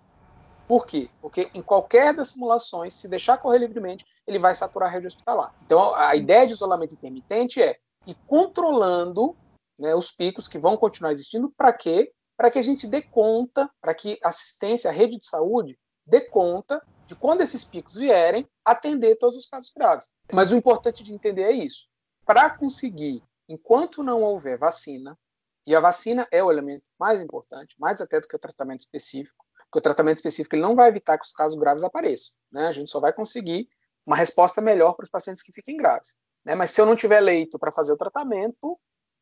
Por 0.70 0.86
quê? 0.86 1.10
Porque 1.20 1.50
em 1.54 1.64
qualquer 1.64 2.14
das 2.14 2.30
simulações, 2.30 2.94
se 2.94 3.10
deixar 3.10 3.40
correr 3.40 3.58
livremente, 3.58 4.06
ele 4.26 4.38
vai 4.38 4.54
saturar 4.54 4.88
a 4.88 4.92
rede 4.92 5.08
hospitalar. 5.08 5.54
Então, 5.66 5.96
a 5.96 6.16
ideia 6.16 6.46
de 6.46 6.54
isolamento 6.54 6.94
intermitente 6.94 7.62
é 7.62 7.76
ir 8.06 8.16
controlando 8.28 9.36
né, 9.80 9.96
os 9.96 10.12
picos 10.12 10.48
que 10.48 10.60
vão 10.60 10.78
continuar 10.78 11.12
existindo, 11.12 11.52
para 11.58 11.74
quê? 11.74 12.14
para 12.40 12.50
que 12.50 12.58
a 12.58 12.62
gente 12.62 12.88
dê 12.88 13.02
conta, 13.02 13.70
para 13.82 13.94
que 13.94 14.18
a 14.24 14.30
assistência, 14.30 14.90
a 14.90 14.94
rede 14.94 15.18
de 15.18 15.26
saúde, 15.26 15.78
dê 16.06 16.22
conta 16.22 16.82
de 17.06 17.14
quando 17.14 17.42
esses 17.42 17.66
picos 17.66 17.96
vierem, 17.96 18.48
atender 18.64 19.18
todos 19.18 19.38
os 19.38 19.46
casos 19.46 19.74
graves. 19.76 20.08
Mas 20.32 20.50
o 20.50 20.56
importante 20.56 21.04
de 21.04 21.12
entender 21.12 21.42
é 21.42 21.52
isso. 21.52 21.90
Para 22.26 22.50
conseguir, 22.50 23.22
enquanto 23.50 24.02
não 24.02 24.24
houver 24.24 24.58
vacina, 24.58 25.20
e 25.68 25.76
a 25.76 25.82
vacina 25.82 26.26
é 26.32 26.42
o 26.42 26.50
elemento 26.50 26.90
mais 26.98 27.22
importante, 27.22 27.76
mais 27.78 28.00
até 28.00 28.22
do 28.22 28.28
que 28.28 28.38
o 28.38 28.40
tratamento 28.40 28.80
específico, 28.80 29.46
porque 29.70 29.80
o 29.80 29.82
tratamento 29.82 30.18
específico 30.18 30.56
ele 30.56 30.64
não 30.64 30.76
vai 30.76 30.90
evitar 30.90 31.18
que 31.18 31.26
os 31.26 31.32
casos 31.32 31.58
graves 31.58 31.84
apareçam. 31.84 32.36
Né? 32.52 32.68
A 32.68 32.72
gente 32.72 32.90
só 32.90 33.00
vai 33.00 33.14
conseguir 33.14 33.70
uma 34.06 34.16
resposta 34.16 34.60
melhor 34.60 34.94
para 34.94 35.04
os 35.04 35.10
pacientes 35.10 35.44
que 35.44 35.54
fiquem 35.54 35.78
graves. 35.78 36.16
Né? 36.44 36.56
Mas 36.56 36.72
se 36.72 36.82
eu 36.82 36.86
não 36.86 36.96
tiver 36.96 37.20
leito 37.20 37.60
para 37.60 37.72
fazer 37.72 37.94
o 37.94 37.98
tratamento, 37.98 38.80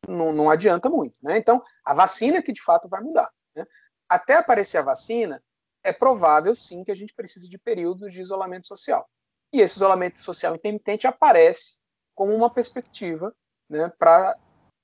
não, 0.08 0.32
não 0.32 0.48
adianta 0.48 0.88
muito. 0.88 1.20
Né? 1.22 1.36
Então, 1.36 1.62
a 1.84 1.92
vacina 1.92 2.42
que 2.42 2.52
de 2.52 2.62
fato 2.62 2.88
vai 2.88 3.02
mudar. 3.02 3.30
Né? 3.54 3.66
Até 4.08 4.36
aparecer 4.36 4.78
a 4.78 4.82
vacina, 4.82 5.42
é 5.84 5.92
provável 5.92 6.56
sim 6.56 6.82
que 6.82 6.90
a 6.90 6.94
gente 6.94 7.14
precise 7.14 7.48
de 7.48 7.58
períodos 7.58 8.12
de 8.12 8.20
isolamento 8.20 8.66
social. 8.66 9.08
E 9.52 9.60
esse 9.60 9.76
isolamento 9.76 10.20
social 10.20 10.54
intermitente 10.54 11.06
aparece 11.06 11.78
como 12.14 12.34
uma 12.34 12.52
perspectiva 12.52 13.34
né, 13.68 13.92
para 13.98 14.36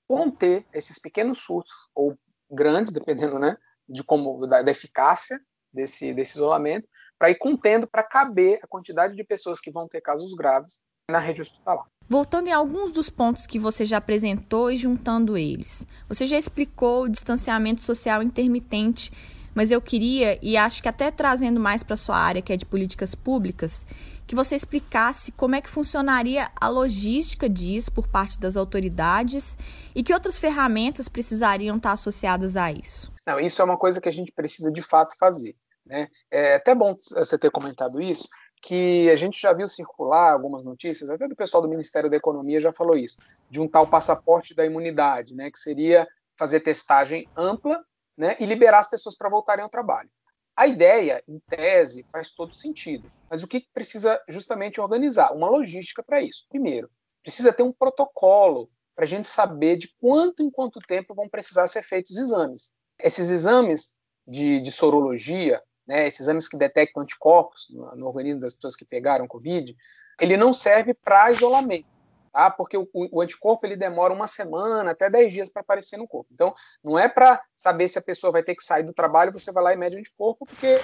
conter 0.06 0.66
esses 0.72 0.98
pequenos 0.98 1.42
surtos, 1.42 1.72
ou 1.94 2.16
grandes, 2.50 2.92
dependendo 2.92 3.38
né, 3.38 3.56
de 3.88 4.04
como 4.04 4.46
da, 4.46 4.62
da 4.62 4.70
eficácia 4.70 5.40
desse, 5.74 6.14
desse 6.14 6.36
isolamento, 6.36 6.88
para 7.18 7.30
ir 7.30 7.36
contendo 7.36 7.86
para 7.86 8.02
caber 8.02 8.58
a 8.62 8.66
quantidade 8.66 9.16
de 9.16 9.24
pessoas 9.24 9.60
que 9.60 9.70
vão 9.70 9.88
ter 9.88 10.00
casos 10.00 10.34
graves 10.34 10.80
na 11.10 11.18
rede 11.18 11.42
hospitalar. 11.42 11.86
Voltando 12.08 12.48
em 12.48 12.52
alguns 12.52 12.92
dos 12.92 13.08
pontos 13.08 13.46
que 13.46 13.58
você 13.58 13.84
já 13.86 13.96
apresentou 13.96 14.70
e 14.70 14.76
juntando 14.76 15.36
eles. 15.36 15.86
Você 16.08 16.26
já 16.26 16.38
explicou 16.38 17.04
o 17.04 17.08
distanciamento 17.08 17.80
social 17.80 18.22
intermitente, 18.22 19.10
mas 19.54 19.70
eu 19.70 19.80
queria, 19.80 20.38
e 20.42 20.56
acho 20.56 20.82
que 20.82 20.88
até 20.88 21.10
trazendo 21.10 21.60
mais 21.60 21.82
para 21.82 21.96
sua 21.96 22.16
área, 22.16 22.42
que 22.42 22.52
é 22.52 22.56
de 22.56 22.66
políticas 22.66 23.14
públicas, 23.14 23.86
que 24.26 24.34
você 24.34 24.56
explicasse 24.56 25.32
como 25.32 25.54
é 25.54 25.60
que 25.60 25.68
funcionaria 25.68 26.50
a 26.58 26.68
logística 26.68 27.48
disso 27.48 27.92
por 27.92 28.08
parte 28.08 28.38
das 28.38 28.56
autoridades 28.56 29.56
e 29.94 30.02
que 30.02 30.12
outras 30.12 30.38
ferramentas 30.38 31.08
precisariam 31.08 31.76
estar 31.76 31.92
associadas 31.92 32.56
a 32.56 32.72
isso. 32.72 33.12
Não, 33.26 33.38
isso 33.38 33.60
é 33.60 33.64
uma 33.64 33.76
coisa 33.76 34.00
que 34.00 34.08
a 34.08 34.12
gente 34.12 34.32
precisa 34.32 34.70
de 34.72 34.82
fato 34.82 35.16
fazer. 35.18 35.54
Né? 35.86 36.08
É 36.30 36.54
até 36.54 36.74
bom 36.74 36.96
você 37.12 37.38
ter 37.38 37.50
comentado 37.50 38.00
isso, 38.00 38.28
que 38.62 39.10
a 39.10 39.16
gente 39.16 39.40
já 39.40 39.52
viu 39.52 39.68
circular 39.68 40.32
algumas 40.32 40.64
notícias, 40.64 41.10
até 41.10 41.28
do 41.28 41.36
pessoal 41.36 41.62
do 41.62 41.68
Ministério 41.68 42.08
da 42.08 42.16
Economia 42.16 42.60
já 42.60 42.72
falou 42.72 42.96
isso, 42.96 43.18
de 43.50 43.60
um 43.60 43.68
tal 43.68 43.86
passaporte 43.86 44.54
da 44.54 44.64
imunidade, 44.64 45.34
né, 45.34 45.50
que 45.50 45.58
seria 45.58 46.08
fazer 46.38 46.60
testagem 46.60 47.28
ampla 47.36 47.84
né, 48.16 48.36
e 48.40 48.46
liberar 48.46 48.78
as 48.78 48.88
pessoas 48.88 49.16
para 49.16 49.28
voltarem 49.28 49.62
ao 49.62 49.68
trabalho. 49.68 50.08
A 50.56 50.66
ideia, 50.66 51.22
em 51.28 51.38
tese, 51.48 52.04
faz 52.10 52.30
todo 52.30 52.54
sentido, 52.54 53.10
mas 53.28 53.42
o 53.42 53.48
que 53.48 53.66
precisa 53.74 54.20
justamente 54.28 54.80
organizar? 54.80 55.32
Uma 55.32 55.50
logística 55.50 56.02
para 56.02 56.22
isso. 56.22 56.46
Primeiro, 56.48 56.88
precisa 57.22 57.52
ter 57.52 57.64
um 57.64 57.72
protocolo 57.72 58.70
para 58.94 59.04
a 59.04 59.08
gente 59.08 59.26
saber 59.26 59.76
de 59.76 59.92
quanto 60.00 60.42
em 60.42 60.50
quanto 60.50 60.78
tempo 60.78 61.14
vão 61.14 61.28
precisar 61.28 61.66
ser 61.66 61.82
feitos 61.82 62.12
os 62.12 62.18
exames. 62.18 62.72
Esses 62.98 63.30
exames 63.30 63.94
de, 64.26 64.60
de 64.60 64.70
sorologia, 64.70 65.60
né, 65.86 66.06
esses 66.06 66.20
exames 66.20 66.48
que 66.48 66.56
detectam 66.56 67.02
anticorpos 67.02 67.66
no, 67.70 67.96
no, 67.96 68.06
organismo 68.06 68.40
das 68.40 68.54
pessoas 68.54 68.76
que 68.76 68.84
pegaram 68.84 69.28
Covid, 69.28 69.76
ele 70.20 70.36
não 70.36 70.52
serve 70.52 70.94
para 70.94 71.30
isolamento, 71.30 71.88
tá? 72.32 72.50
porque 72.50 72.76
o, 72.76 72.88
o, 72.92 73.20
anticorpo 73.20 73.66
ele 73.66 73.76
demora 73.76 74.12
uma 74.12 74.26
semana, 74.26 74.90
até 74.90 75.10
10 75.10 75.32
dias 75.32 75.50
para 75.50 75.62
aparecer 75.62 75.96
no 75.96 76.08
corpo. 76.08 76.30
Então, 76.32 76.54
não 76.82 76.98
é 76.98 77.08
para 77.08 77.42
saber 77.56 77.88
se 77.88 77.98
a 77.98 78.02
pessoa 78.02 78.32
vai 78.32 78.42
ter 78.42 78.54
que 78.54 78.64
sair 78.64 78.82
do 78.82 78.94
trabalho, 78.94 79.32
você 79.32 79.52
vai 79.52 79.64
lá 79.64 79.72
e 79.72 79.76
mede 79.76 79.96
o 79.96 79.98
anticorpo, 79.98 80.46
porque 80.46 80.80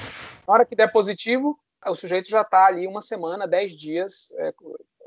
na 0.47 0.55
hora 0.55 0.67
que 0.67 0.77
der 0.77 0.93
positivo, 0.93 1.59
o 1.87 1.97
sujeito 1.97 2.29
já 2.29 2.43
está 2.43 2.67
ali 2.67 2.87
uma 2.87 3.01
semana, 3.01 3.49
10 3.49 3.73
dias 3.73 4.31
é, 4.39 4.53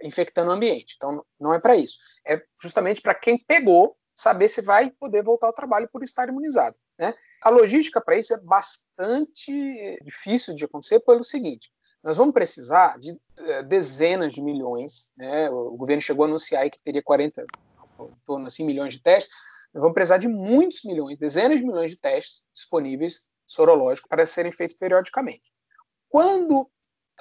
infectando 0.02 0.50
o 0.50 0.54
ambiente. 0.54 0.96
Então, 0.98 1.24
não 1.40 1.54
é 1.54 1.60
para 1.60 1.76
isso. 1.76 1.98
É 2.26 2.42
justamente 2.62 3.02
para 3.02 3.14
quem 3.14 3.38
pegou 3.38 3.96
saber 4.16 4.48
se 4.48 4.62
vai 4.62 4.92
poder 4.92 5.24
voltar 5.24 5.48
ao 5.48 5.54
trabalho 5.54 5.90
por 5.92 6.04
estar 6.04 6.30
imunizado. 6.30 6.76
Né? 6.98 7.14
A 7.44 7.50
logística 7.50 8.00
para 8.00 8.18
isso 8.18 8.34
é 8.34 8.40
bastante 8.40 10.00
difícil 10.02 10.56
de 10.56 10.64
acontecer 10.64 11.02
pelo 11.02 11.26
seguinte: 11.26 11.70
nós 12.02 12.16
vamos 12.16 12.34
precisar 12.34 12.98
de 12.98 13.20
eh, 13.38 13.64
dezenas 13.64 14.32
de 14.32 14.42
milhões, 14.42 15.12
né? 15.18 15.50
o 15.50 15.76
governo 15.76 16.02
chegou 16.02 16.24
a 16.24 16.28
anunciar 16.30 16.70
que 16.70 16.82
teria 16.82 17.04
40, 17.04 17.42
em 17.42 18.10
torno 18.26 18.48
assim, 18.48 18.66
milhões 18.66 18.94
de 18.94 19.02
testes, 19.02 19.34
nós 19.74 19.82
vamos 19.82 19.94
precisar 19.94 20.20
de 20.20 20.30
muitos 20.30 20.86
milhões, 20.86 21.18
dezenas 21.18 21.60
de 21.60 21.66
milhões 21.66 21.92
de 21.92 21.98
testes 21.98 22.46
disponíveis 22.54 23.28
sorológicos 23.46 24.08
para 24.08 24.26
serem 24.26 24.52
feitos 24.52 24.78
periodicamente. 24.78 25.54
Quando 26.08 26.70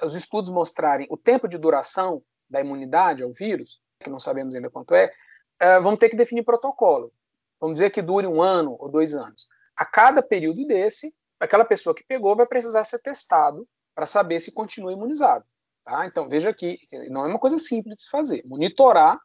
os 0.01 0.15
estudos 0.15 0.49
mostrarem 0.49 1.05
o 1.09 1.17
tempo 1.17 1.49
de 1.49 1.57
duração 1.57 2.23
da 2.49 2.61
imunidade 2.61 3.23
ao 3.23 3.31
vírus, 3.33 3.81
que 3.99 4.09
não 4.09 4.21
sabemos 4.21 4.55
ainda 4.55 4.69
quanto 4.69 4.95
é, 4.95 5.11
eh, 5.59 5.79
vamos 5.81 5.99
ter 5.99 6.07
que 6.07 6.15
definir 6.15 6.43
protocolo. 6.43 7.11
Vamos 7.59 7.75
dizer 7.75 7.89
que 7.89 8.01
dure 8.01 8.25
um 8.25 8.41
ano 8.41 8.77
ou 8.79 8.89
dois 8.89 9.13
anos 9.13 9.47
a 9.77 9.85
cada 9.85 10.21
período 10.21 10.65
desse, 10.65 11.13
aquela 11.39 11.65
pessoa 11.65 11.95
que 11.95 12.03
pegou 12.03 12.35
vai 12.35 12.45
precisar 12.45 12.83
ser 12.83 12.99
testado 12.99 13.67
para 13.95 14.05
saber 14.05 14.39
se 14.39 14.51
continua 14.51 14.93
imunizado. 14.93 15.45
Tá? 15.83 16.05
Então, 16.05 16.29
veja 16.29 16.53
que 16.53 16.77
não 17.09 17.25
é 17.25 17.27
uma 17.27 17.39
coisa 17.39 17.59
simples 17.59 17.97
de 17.97 18.03
se 18.03 18.09
fazer. 18.09 18.41
Monitorar, 18.45 19.19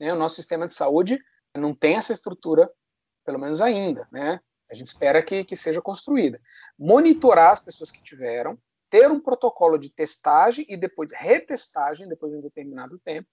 né, 0.00 0.12
o 0.12 0.16
nosso 0.16 0.36
sistema 0.36 0.66
de 0.66 0.74
saúde 0.74 1.18
não 1.54 1.74
tem 1.74 1.96
essa 1.96 2.12
estrutura, 2.12 2.70
pelo 3.24 3.38
menos 3.38 3.60
ainda, 3.60 4.08
né? 4.10 4.40
A 4.70 4.74
gente 4.74 4.86
espera 4.86 5.22
que, 5.22 5.44
que 5.44 5.56
seja 5.56 5.80
construída. 5.80 6.40
Monitorar 6.78 7.52
as 7.52 7.60
pessoas 7.60 7.90
que 7.90 8.02
tiveram, 8.02 8.58
ter 8.90 9.10
um 9.10 9.20
protocolo 9.20 9.78
de 9.78 9.90
testagem 9.90 10.64
e 10.68 10.76
depois 10.76 11.12
retestagem, 11.12 12.08
depois 12.08 12.32
de 12.32 12.38
um 12.38 12.42
determinado 12.42 12.98
tempo, 12.98 13.28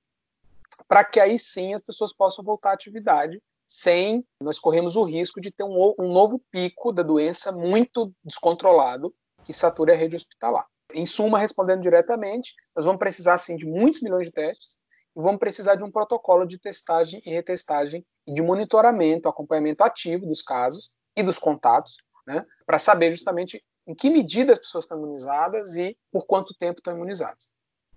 para 0.87 1.03
que 1.03 1.19
aí 1.19 1.37
sim 1.37 1.73
as 1.73 1.81
pessoas 1.81 2.13
possam 2.13 2.43
voltar 2.43 2.71
à 2.71 2.73
atividade 2.73 3.41
sem 3.67 4.25
nós 4.41 4.59
corremos 4.59 4.95
o 4.95 5.03
risco 5.03 5.41
de 5.41 5.51
ter 5.51 5.63
um, 5.63 5.93
um 5.99 6.11
novo 6.11 6.41
pico 6.51 6.91
da 6.91 7.03
doença 7.03 7.51
muito 7.51 8.13
descontrolado 8.23 9.13
que 9.43 9.53
sature 9.53 9.91
a 9.91 9.95
rede 9.95 10.15
hospitalar. 10.15 10.65
Em 10.93 11.05
suma, 11.05 11.39
respondendo 11.39 11.81
diretamente, 11.81 12.53
nós 12.75 12.85
vamos 12.85 12.99
precisar 12.99 13.37
sim 13.37 13.57
de 13.57 13.65
muitos 13.65 14.01
milhões 14.01 14.27
de 14.27 14.33
testes 14.33 14.77
e 15.15 15.21
vamos 15.21 15.39
precisar 15.39 15.75
de 15.75 15.83
um 15.83 15.91
protocolo 15.91 16.45
de 16.45 16.59
testagem 16.59 17.21
e 17.25 17.29
retestagem 17.29 18.05
e 18.27 18.33
de 18.33 18.41
monitoramento, 18.41 19.29
acompanhamento 19.29 19.83
ativo 19.83 20.25
dos 20.25 20.41
casos 20.41 20.95
e 21.15 21.23
dos 21.23 21.39
contatos 21.39 21.97
né, 22.25 22.45
para 22.65 22.79
saber 22.79 23.11
justamente 23.11 23.63
em 23.87 23.93
que 23.93 24.09
medida 24.09 24.53
as 24.53 24.59
pessoas 24.59 24.83
estão 24.83 24.97
imunizadas 24.97 25.75
e 25.75 25.97
por 26.11 26.25
quanto 26.25 26.55
tempo 26.55 26.79
estão 26.79 26.95
imunizadas. 26.95 27.49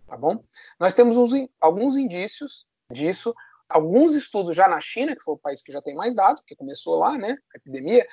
Tá 0.06 0.16
bom? 0.16 0.42
Nós 0.78 0.94
temos 0.94 1.16
uns, 1.16 1.32
alguns 1.60 1.96
indícios 1.96 2.66
disso, 2.90 3.34
alguns 3.68 4.14
estudos 4.14 4.56
já 4.56 4.68
na 4.68 4.80
China, 4.80 5.14
que 5.14 5.22
foi 5.22 5.34
o 5.34 5.38
país 5.38 5.62
que 5.62 5.72
já 5.72 5.82
tem 5.82 5.94
mais 5.94 6.14
dados, 6.14 6.40
porque 6.40 6.56
começou 6.56 6.98
lá, 6.98 7.16
né, 7.16 7.36
a 7.54 7.58
epidemia, 7.58 8.06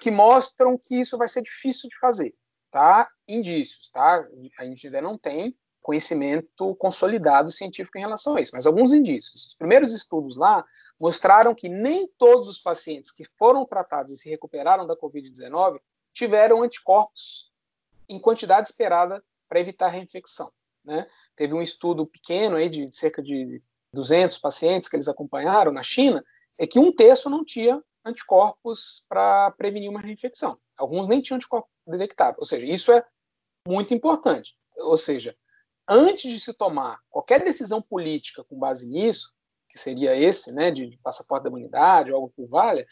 que 0.00 0.10
mostram 0.10 0.78
que 0.78 1.00
isso 1.00 1.16
vai 1.16 1.28
ser 1.28 1.42
difícil 1.42 1.88
de 1.88 1.98
fazer, 1.98 2.34
tá? 2.70 3.08
Indícios, 3.26 3.90
tá? 3.90 4.26
A 4.58 4.64
gente 4.64 4.86
ainda 4.86 5.02
não 5.02 5.18
tem 5.18 5.56
conhecimento 5.80 6.74
consolidado 6.76 7.50
científico 7.50 7.96
em 7.96 8.02
relação 8.02 8.36
a 8.36 8.40
isso, 8.40 8.50
mas 8.54 8.66
alguns 8.66 8.92
indícios. 8.92 9.46
Os 9.46 9.54
primeiros 9.54 9.92
estudos 9.92 10.36
lá 10.36 10.64
mostraram 11.00 11.54
que 11.54 11.68
nem 11.68 12.06
todos 12.18 12.48
os 12.48 12.58
pacientes 12.58 13.10
que 13.10 13.24
foram 13.38 13.64
tratados 13.64 14.12
e 14.12 14.16
se 14.18 14.28
recuperaram 14.28 14.86
da 14.86 14.96
Covid-19 14.96 15.80
tiveram 16.12 16.62
anticorpos 16.62 17.54
em 18.08 18.20
quantidade 18.20 18.68
esperada 18.68 19.24
para 19.48 19.60
evitar 19.60 19.86
a 19.86 19.90
reinfecção. 19.90 20.52
Né? 20.84 21.06
Teve 21.34 21.54
um 21.54 21.62
estudo 21.62 22.06
pequeno 22.06 22.56
aí 22.56 22.68
de 22.68 22.94
cerca 22.94 23.22
de 23.22 23.62
200 23.92 24.38
pacientes 24.38 24.88
que 24.88 24.96
eles 24.96 25.08
acompanharam 25.08 25.72
na 25.72 25.82
China, 25.82 26.24
é 26.58 26.66
que 26.66 26.78
um 26.78 26.92
terço 26.92 27.30
não 27.30 27.44
tinha 27.44 27.82
anticorpos 28.04 29.06
para 29.08 29.50
prevenir 29.52 29.90
uma 29.90 30.00
reinfecção. 30.00 30.58
Alguns 30.76 31.08
nem 31.08 31.20
tinham 31.20 31.36
anticorpos 31.36 31.70
detectáveis. 31.86 32.38
Ou 32.38 32.46
seja, 32.46 32.66
isso 32.66 32.92
é 32.92 33.04
muito 33.66 33.94
importante. 33.94 34.56
Ou 34.76 34.96
seja, 34.96 35.36
antes 35.88 36.30
de 36.30 36.40
se 36.40 36.54
tomar 36.54 36.98
qualquer 37.10 37.42
decisão 37.42 37.82
política 37.82 38.44
com 38.44 38.58
base 38.58 38.88
nisso, 38.88 39.32
que 39.68 39.78
seria 39.78 40.16
esse, 40.16 40.52
né, 40.52 40.70
de, 40.70 40.88
de 40.88 40.98
passaporte 40.98 41.44
da 41.44 41.50
imunidade, 41.50 42.12
algo 42.12 42.32
que 42.34 42.44
valha, 42.46 42.86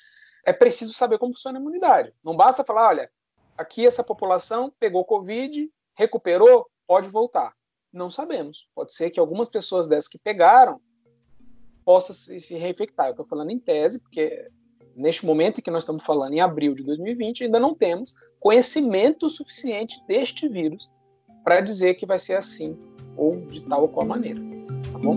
é 0.44 0.52
preciso 0.52 0.92
saber 0.92 1.18
como 1.18 1.32
funciona 1.32 1.58
a 1.58 1.60
imunidade. 1.60 2.14
Não 2.22 2.36
basta 2.36 2.64
falar, 2.64 2.88
olha, 2.88 3.10
aqui 3.56 3.86
essa 3.86 4.04
população 4.04 4.72
pegou 4.78 5.04
Covid, 5.04 5.70
recuperou, 5.94 6.70
pode 6.86 7.08
voltar. 7.08 7.54
Não 7.96 8.10
sabemos. 8.10 8.68
Pode 8.74 8.92
ser 8.92 9.08
que 9.08 9.18
algumas 9.18 9.48
pessoas 9.48 9.88
dessas 9.88 10.06
que 10.06 10.18
pegaram 10.18 10.78
possam 11.82 12.14
se, 12.14 12.54
reinfectar. 12.54 13.06
Eu 13.06 13.12
estou 13.12 13.26
falando 13.26 13.50
em 13.50 13.58
tese, 13.58 13.98
porque 13.98 14.50
neste 14.94 15.24
momento 15.24 15.62
que 15.62 15.70
nós 15.70 15.84
estamos 15.84 16.04
falando, 16.04 16.34
em 16.34 16.40
abril 16.40 16.74
de 16.74 16.84
2020, 16.84 17.44
ainda 17.44 17.58
não 17.58 17.74
temos 17.74 18.12
conhecimento 18.38 19.30
suficiente 19.30 19.98
deste 20.06 20.46
vírus 20.46 20.90
para 21.42 21.62
dizer 21.62 21.94
que 21.94 22.04
vai 22.04 22.18
ser 22.18 22.34
assim 22.34 22.76
ou 23.16 23.40
de 23.46 23.64
tal 23.64 23.82
ou 23.82 23.88
qual 23.88 24.06
maneira, 24.06 24.42
tá 24.92 24.98
bom? 24.98 25.16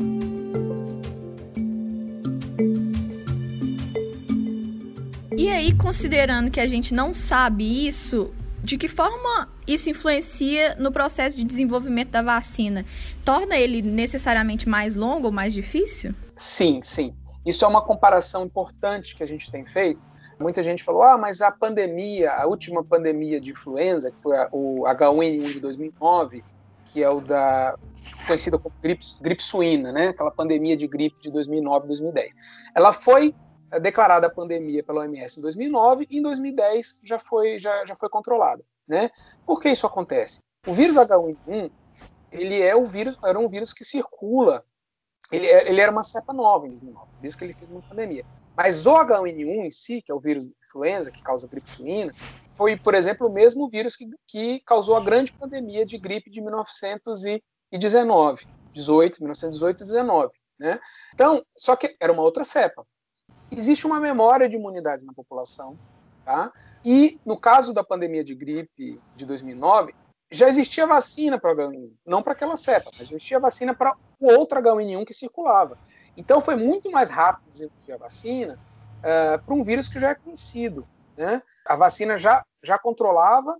E 5.37 5.49
aí, 5.49 5.75
considerando 5.75 6.49
que 6.49 6.61
a 6.61 6.67
gente 6.67 6.93
não 6.93 7.13
sabe 7.13 7.87
isso, 7.87 8.33
de 8.63 8.77
que 8.77 8.87
forma 8.87 9.49
isso 9.67 9.89
influencia 9.89 10.75
no 10.75 10.91
processo 10.91 11.37
de 11.37 11.43
desenvolvimento 11.43 12.09
da 12.09 12.21
vacina? 12.21 12.85
Torna 13.23 13.57
ele 13.57 13.81
necessariamente 13.81 14.67
mais 14.67 14.95
longo 14.95 15.27
ou 15.27 15.31
mais 15.31 15.53
difícil? 15.53 16.13
Sim, 16.35 16.81
sim. 16.83 17.15
Isso 17.45 17.63
é 17.63 17.67
uma 17.67 17.81
comparação 17.81 18.45
importante 18.45 19.15
que 19.15 19.23
a 19.23 19.25
gente 19.25 19.49
tem 19.49 19.65
feito, 19.65 20.05
Muita 20.39 20.63
gente 20.63 20.83
falou, 20.83 21.03
ah, 21.03 21.17
mas 21.17 21.41
a 21.41 21.51
pandemia, 21.51 22.31
a 22.31 22.47
última 22.47 22.81
pandemia 22.81 23.41
de 23.41 23.51
influenza, 23.51 24.09
que 24.09 24.21
foi 24.21 24.37
a, 24.37 24.47
o 24.53 24.83
H1N1 24.85 25.51
de 25.51 25.59
2009, 25.59 26.43
que 26.85 27.03
é 27.03 27.09
o 27.09 27.19
da 27.19 27.75
conhecida 28.25 28.57
como 28.57 28.73
gripe, 28.81 29.05
gripe 29.21 29.43
suína, 29.43 29.91
né? 29.91 30.07
Aquela 30.07 30.31
pandemia 30.31 30.77
de 30.77 30.87
gripe 30.87 31.19
de 31.19 31.29
2009 31.29 31.87
2010. 31.87 32.33
Ela 32.73 32.93
foi 32.93 33.35
é, 33.71 33.79
declarada 33.79 34.29
pandemia 34.29 34.83
pela 34.83 35.01
OMS 35.01 35.39
em 35.39 35.41
2009 35.41 36.07
e 36.09 36.17
em 36.17 36.21
2010 36.21 37.01
já 37.03 37.19
foi 37.19 37.59
já, 37.59 37.85
já 37.85 37.95
foi 37.95 38.09
controlada, 38.09 38.63
né? 38.87 39.09
Por 39.45 39.59
que 39.59 39.69
isso 39.69 39.85
acontece? 39.85 40.41
O 40.67 40.73
vírus 40.73 40.97
H1N1 40.97 41.71
ele 42.31 42.61
é 42.61 42.75
o 42.75 42.85
vírus 42.85 43.17
era 43.23 43.39
um 43.39 43.47
vírus 43.47 43.73
que 43.73 43.83
circula 43.83 44.63
ele, 45.31 45.47
é, 45.47 45.69
ele 45.69 45.79
era 45.79 45.91
uma 45.91 46.03
cepa 46.03 46.33
nova 46.33 46.65
em 46.65 46.71
2009, 46.71 47.07
por 47.17 47.25
isso 47.25 47.37
que 47.37 47.43
ele 47.43 47.53
fez 47.53 47.69
uma 47.69 47.81
pandemia. 47.81 48.25
Mas 48.55 48.85
o 48.85 48.93
H1N1 48.93 49.65
em 49.65 49.71
si, 49.71 50.01
que 50.01 50.11
é 50.11 50.15
o 50.15 50.19
vírus 50.19 50.45
da 50.45 50.51
influenza, 50.65 51.11
que 51.11 51.21
causa 51.21 51.47
gripe 51.47 51.69
suína, 51.69 52.13
foi, 52.53 52.75
por 52.75 52.93
exemplo, 52.93 53.27
o 53.27 53.31
mesmo 53.31 53.69
vírus 53.69 53.95
que, 53.95 54.05
que 54.27 54.59
causou 54.65 54.97
a 54.97 55.03
grande 55.03 55.31
pandemia 55.31 55.85
de 55.85 55.97
gripe 55.97 56.29
de 56.29 56.41
1919, 56.41 58.45
18, 58.73 59.21
1918 59.21 59.81
e 59.81 59.85
19. 59.85 60.31
Né? 60.59 60.79
Então, 61.13 61.41
só 61.57 61.75
que 61.75 61.95
era 62.01 62.11
uma 62.11 62.21
outra 62.21 62.43
cepa. 62.43 62.85
Existe 63.51 63.85
uma 63.85 63.99
memória 63.99 64.47
de 64.47 64.55
imunidade 64.55 65.05
na 65.05 65.13
população, 65.13 65.77
tá? 66.23 66.51
E 66.83 67.19
no 67.25 67.37
caso 67.37 67.73
da 67.73 67.83
pandemia 67.83 68.23
de 68.23 68.35
gripe 68.35 69.01
de 69.15 69.25
2009, 69.25 69.93
já 70.31 70.47
existia 70.47 70.85
vacina 70.85 71.39
para 71.39 71.51
o 71.51 71.55
H1N1, 71.55 71.91
não 72.05 72.21
para 72.21 72.33
aquela 72.33 72.55
cepa, 72.55 72.91
mas 72.97 73.07
já 73.07 73.15
existia 73.15 73.39
vacina 73.39 73.73
para 73.73 73.95
o 74.19 74.31
outro 74.31 74.61
H1N1 74.61 75.05
que 75.05 75.13
circulava. 75.13 75.77
Então 76.15 76.39
foi 76.39 76.55
muito 76.55 76.91
mais 76.91 77.09
rápido 77.09 77.51
desenvolver 77.51 77.93
a 77.93 77.97
vacina 77.97 78.59
uh, 78.99 79.43
para 79.43 79.55
um 79.55 79.63
vírus 79.63 79.87
que 79.87 79.99
já 79.99 80.09
é 80.09 80.15
conhecido. 80.15 80.87
Né? 81.17 81.41
A 81.67 81.75
vacina 81.75 82.15
já, 82.15 82.45
já 82.63 82.77
controlava, 82.77 83.57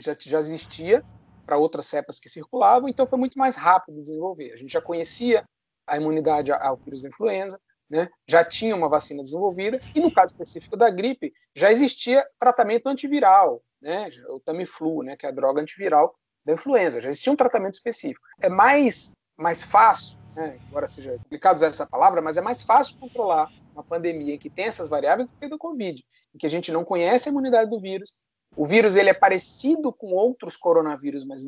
já, 0.00 0.16
já 0.18 0.38
existia 0.38 1.04
para 1.46 1.56
outras 1.56 1.86
cepas 1.86 2.18
que 2.18 2.28
circulavam, 2.28 2.88
então 2.88 3.06
foi 3.06 3.18
muito 3.18 3.38
mais 3.38 3.54
rápido 3.54 4.00
desenvolver. 4.00 4.52
A 4.52 4.56
gente 4.56 4.72
já 4.72 4.80
conhecia 4.80 5.44
a 5.86 5.96
imunidade 5.96 6.50
ao 6.50 6.76
vírus 6.76 7.02
da 7.02 7.08
influenza, 7.08 7.60
né? 7.94 8.08
já 8.28 8.44
tinha 8.44 8.74
uma 8.74 8.88
vacina 8.88 9.22
desenvolvida, 9.22 9.80
e 9.94 10.00
no 10.00 10.10
caso 10.10 10.32
específico 10.32 10.76
da 10.76 10.90
gripe, 10.90 11.32
já 11.54 11.70
existia 11.70 12.26
tratamento 12.38 12.88
antiviral, 12.88 13.62
né? 13.80 14.10
o 14.28 14.40
Tamiflu, 14.40 15.02
né? 15.04 15.16
que 15.16 15.24
é 15.24 15.28
a 15.28 15.32
droga 15.32 15.60
antiviral 15.60 16.14
da 16.44 16.52
influenza, 16.52 17.00
já 17.00 17.08
existia 17.08 17.32
um 17.32 17.36
tratamento 17.36 17.74
específico. 17.74 18.26
É 18.42 18.48
mais, 18.48 19.12
mais 19.38 19.62
fácil 19.62 20.18
né, 20.34 20.58
embora 20.66 20.88
seja 20.88 21.12
complicado 21.18 21.56
usar 21.56 21.68
essa 21.68 21.86
palavra, 21.86 22.20
mas 22.20 22.36
é 22.36 22.40
mais 22.40 22.62
fácil 22.62 22.98
controlar 22.98 23.52
uma 23.72 23.84
pandemia 23.84 24.34
em 24.34 24.38
que 24.38 24.50
tem 24.50 24.64
essas 24.64 24.88
variáveis 24.88 25.28
do 25.28 25.36
que 25.36 25.48
do 25.48 25.56
Covid, 25.56 26.04
em 26.34 26.38
que 26.38 26.46
a 26.46 26.50
gente 26.50 26.72
não 26.72 26.84
conhece 26.84 27.28
a 27.28 27.32
imunidade 27.32 27.70
do 27.70 27.80
vírus. 27.80 28.12
O 28.56 28.66
vírus 28.66 28.96
ele 28.96 29.10
é 29.10 29.14
parecido 29.14 29.92
com 29.92 30.08
outros 30.08 30.56
coronavírus, 30.56 31.24
mas 31.24 31.44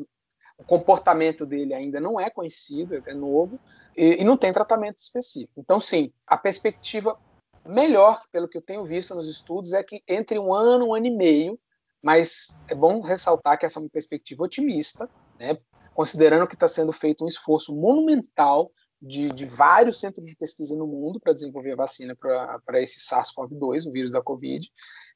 o 0.57 0.63
comportamento 0.63 1.45
dele 1.45 1.73
ainda 1.73 1.99
não 1.99 2.19
é 2.19 2.29
conhecido, 2.29 3.01
é 3.05 3.13
novo, 3.13 3.59
e, 3.95 4.21
e 4.21 4.23
não 4.23 4.35
tem 4.35 4.51
tratamento 4.51 4.97
específico. 4.97 5.59
Então, 5.59 5.79
sim, 5.79 6.11
a 6.25 6.35
perspectiva 6.35 7.17
melhor, 7.65 8.21
pelo 8.31 8.47
que 8.47 8.57
eu 8.57 8.61
tenho 8.61 8.85
visto 8.85 9.13
nos 9.13 9.27
estudos, 9.27 9.73
é 9.73 9.83
que 9.83 10.01
entre 10.07 10.39
um 10.39 10.53
ano, 10.53 10.87
um 10.87 10.95
ano 10.95 11.05
e 11.05 11.15
meio, 11.15 11.59
mas 12.01 12.57
é 12.69 12.75
bom 12.75 13.01
ressaltar 13.01 13.57
que 13.59 13.65
essa 13.65 13.79
é 13.79 13.83
uma 13.83 13.89
perspectiva 13.89 14.43
otimista, 14.43 15.09
né, 15.39 15.57
considerando 15.93 16.47
que 16.47 16.55
está 16.55 16.67
sendo 16.67 16.91
feito 16.91 17.23
um 17.23 17.27
esforço 17.27 17.75
monumental 17.75 18.71
de, 19.01 19.29
de, 19.29 19.45
vários 19.45 19.99
centros 19.99 20.27
de 20.27 20.35
pesquisa 20.35 20.75
no 20.75 20.87
mundo 20.87 21.19
para 21.19 21.33
desenvolver 21.33 21.73
a 21.73 21.75
vacina 21.75 22.15
para 22.15 22.81
esse 22.81 22.99
SARS-CoV-2, 22.99 23.87
o 23.87 23.91
vírus 23.91 24.11
da 24.11 24.21
Covid. 24.21 24.67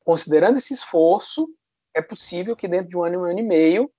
Considerando 0.03 0.57
esse 0.57 0.73
esforço, 0.73 1.47
é 1.95 2.01
possível 2.01 2.55
que 2.55 2.67
dentro 2.67 2.89
de 2.89 2.97
um 2.97 3.03
ano, 3.03 3.21
um 3.21 3.23
ano 3.23 3.39
e 3.39 3.43
meio, 3.43 3.91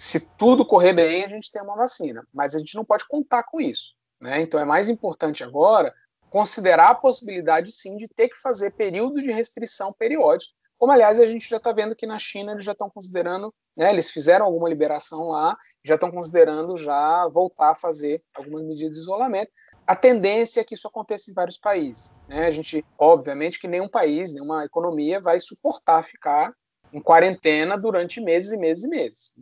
se 0.00 0.26
tudo 0.38 0.64
correr 0.64 0.94
bem, 0.94 1.26
a 1.26 1.28
gente 1.28 1.52
tenha 1.52 1.62
uma 1.62 1.76
vacina. 1.76 2.26
Mas 2.32 2.54
a 2.54 2.58
gente 2.58 2.74
não 2.74 2.86
pode 2.86 3.06
contar 3.06 3.42
com 3.42 3.60
isso. 3.60 3.94
Né? 4.18 4.40
Então 4.40 4.58
é 4.58 4.64
mais 4.64 4.88
importante 4.88 5.44
agora 5.44 5.94
considerar 6.30 6.88
a 6.88 6.94
possibilidade, 6.94 7.70
sim, 7.70 7.98
de 7.98 8.08
ter 8.08 8.30
que 8.30 8.40
fazer 8.40 8.70
período 8.70 9.20
de 9.20 9.30
restrição 9.30 9.92
periódico, 9.92 10.54
como 10.78 10.90
aliás 10.90 11.20
a 11.20 11.26
gente 11.26 11.46
já 11.46 11.58
está 11.58 11.70
vendo 11.70 11.94
que 11.94 12.06
na 12.06 12.18
China 12.18 12.52
eles 12.52 12.64
já 12.64 12.72
estão 12.72 12.88
considerando 12.88 13.52
né, 13.76 13.90
eles 13.90 14.10
fizeram 14.10 14.46
alguma 14.46 14.68
liberação 14.68 15.28
lá, 15.28 15.56
já 15.84 15.96
estão 15.96 16.10
considerando 16.10 16.76
já 16.76 17.28
voltar 17.28 17.70
a 17.70 17.74
fazer 17.74 18.22
algumas 18.34 18.62
medidas 18.62 18.94
de 18.94 19.00
isolamento. 19.00 19.50
A 19.86 19.94
tendência 19.94 20.60
é 20.60 20.64
que 20.64 20.74
isso 20.74 20.88
aconteça 20.88 21.30
em 21.30 21.34
vários 21.34 21.58
países. 21.58 22.14
Né? 22.26 22.46
A 22.46 22.50
gente, 22.50 22.84
obviamente, 22.98 23.60
que 23.60 23.68
nenhum 23.68 23.88
país, 23.88 24.32
nenhuma 24.32 24.64
economia 24.64 25.20
vai 25.20 25.38
suportar 25.40 26.04
ficar 26.04 26.54
em 26.92 27.00
quarentena 27.00 27.76
durante 27.76 28.20
meses 28.20 28.52
e 28.52 28.56
meses 28.56 28.84
e 28.84 28.88
meses. 28.88 29.32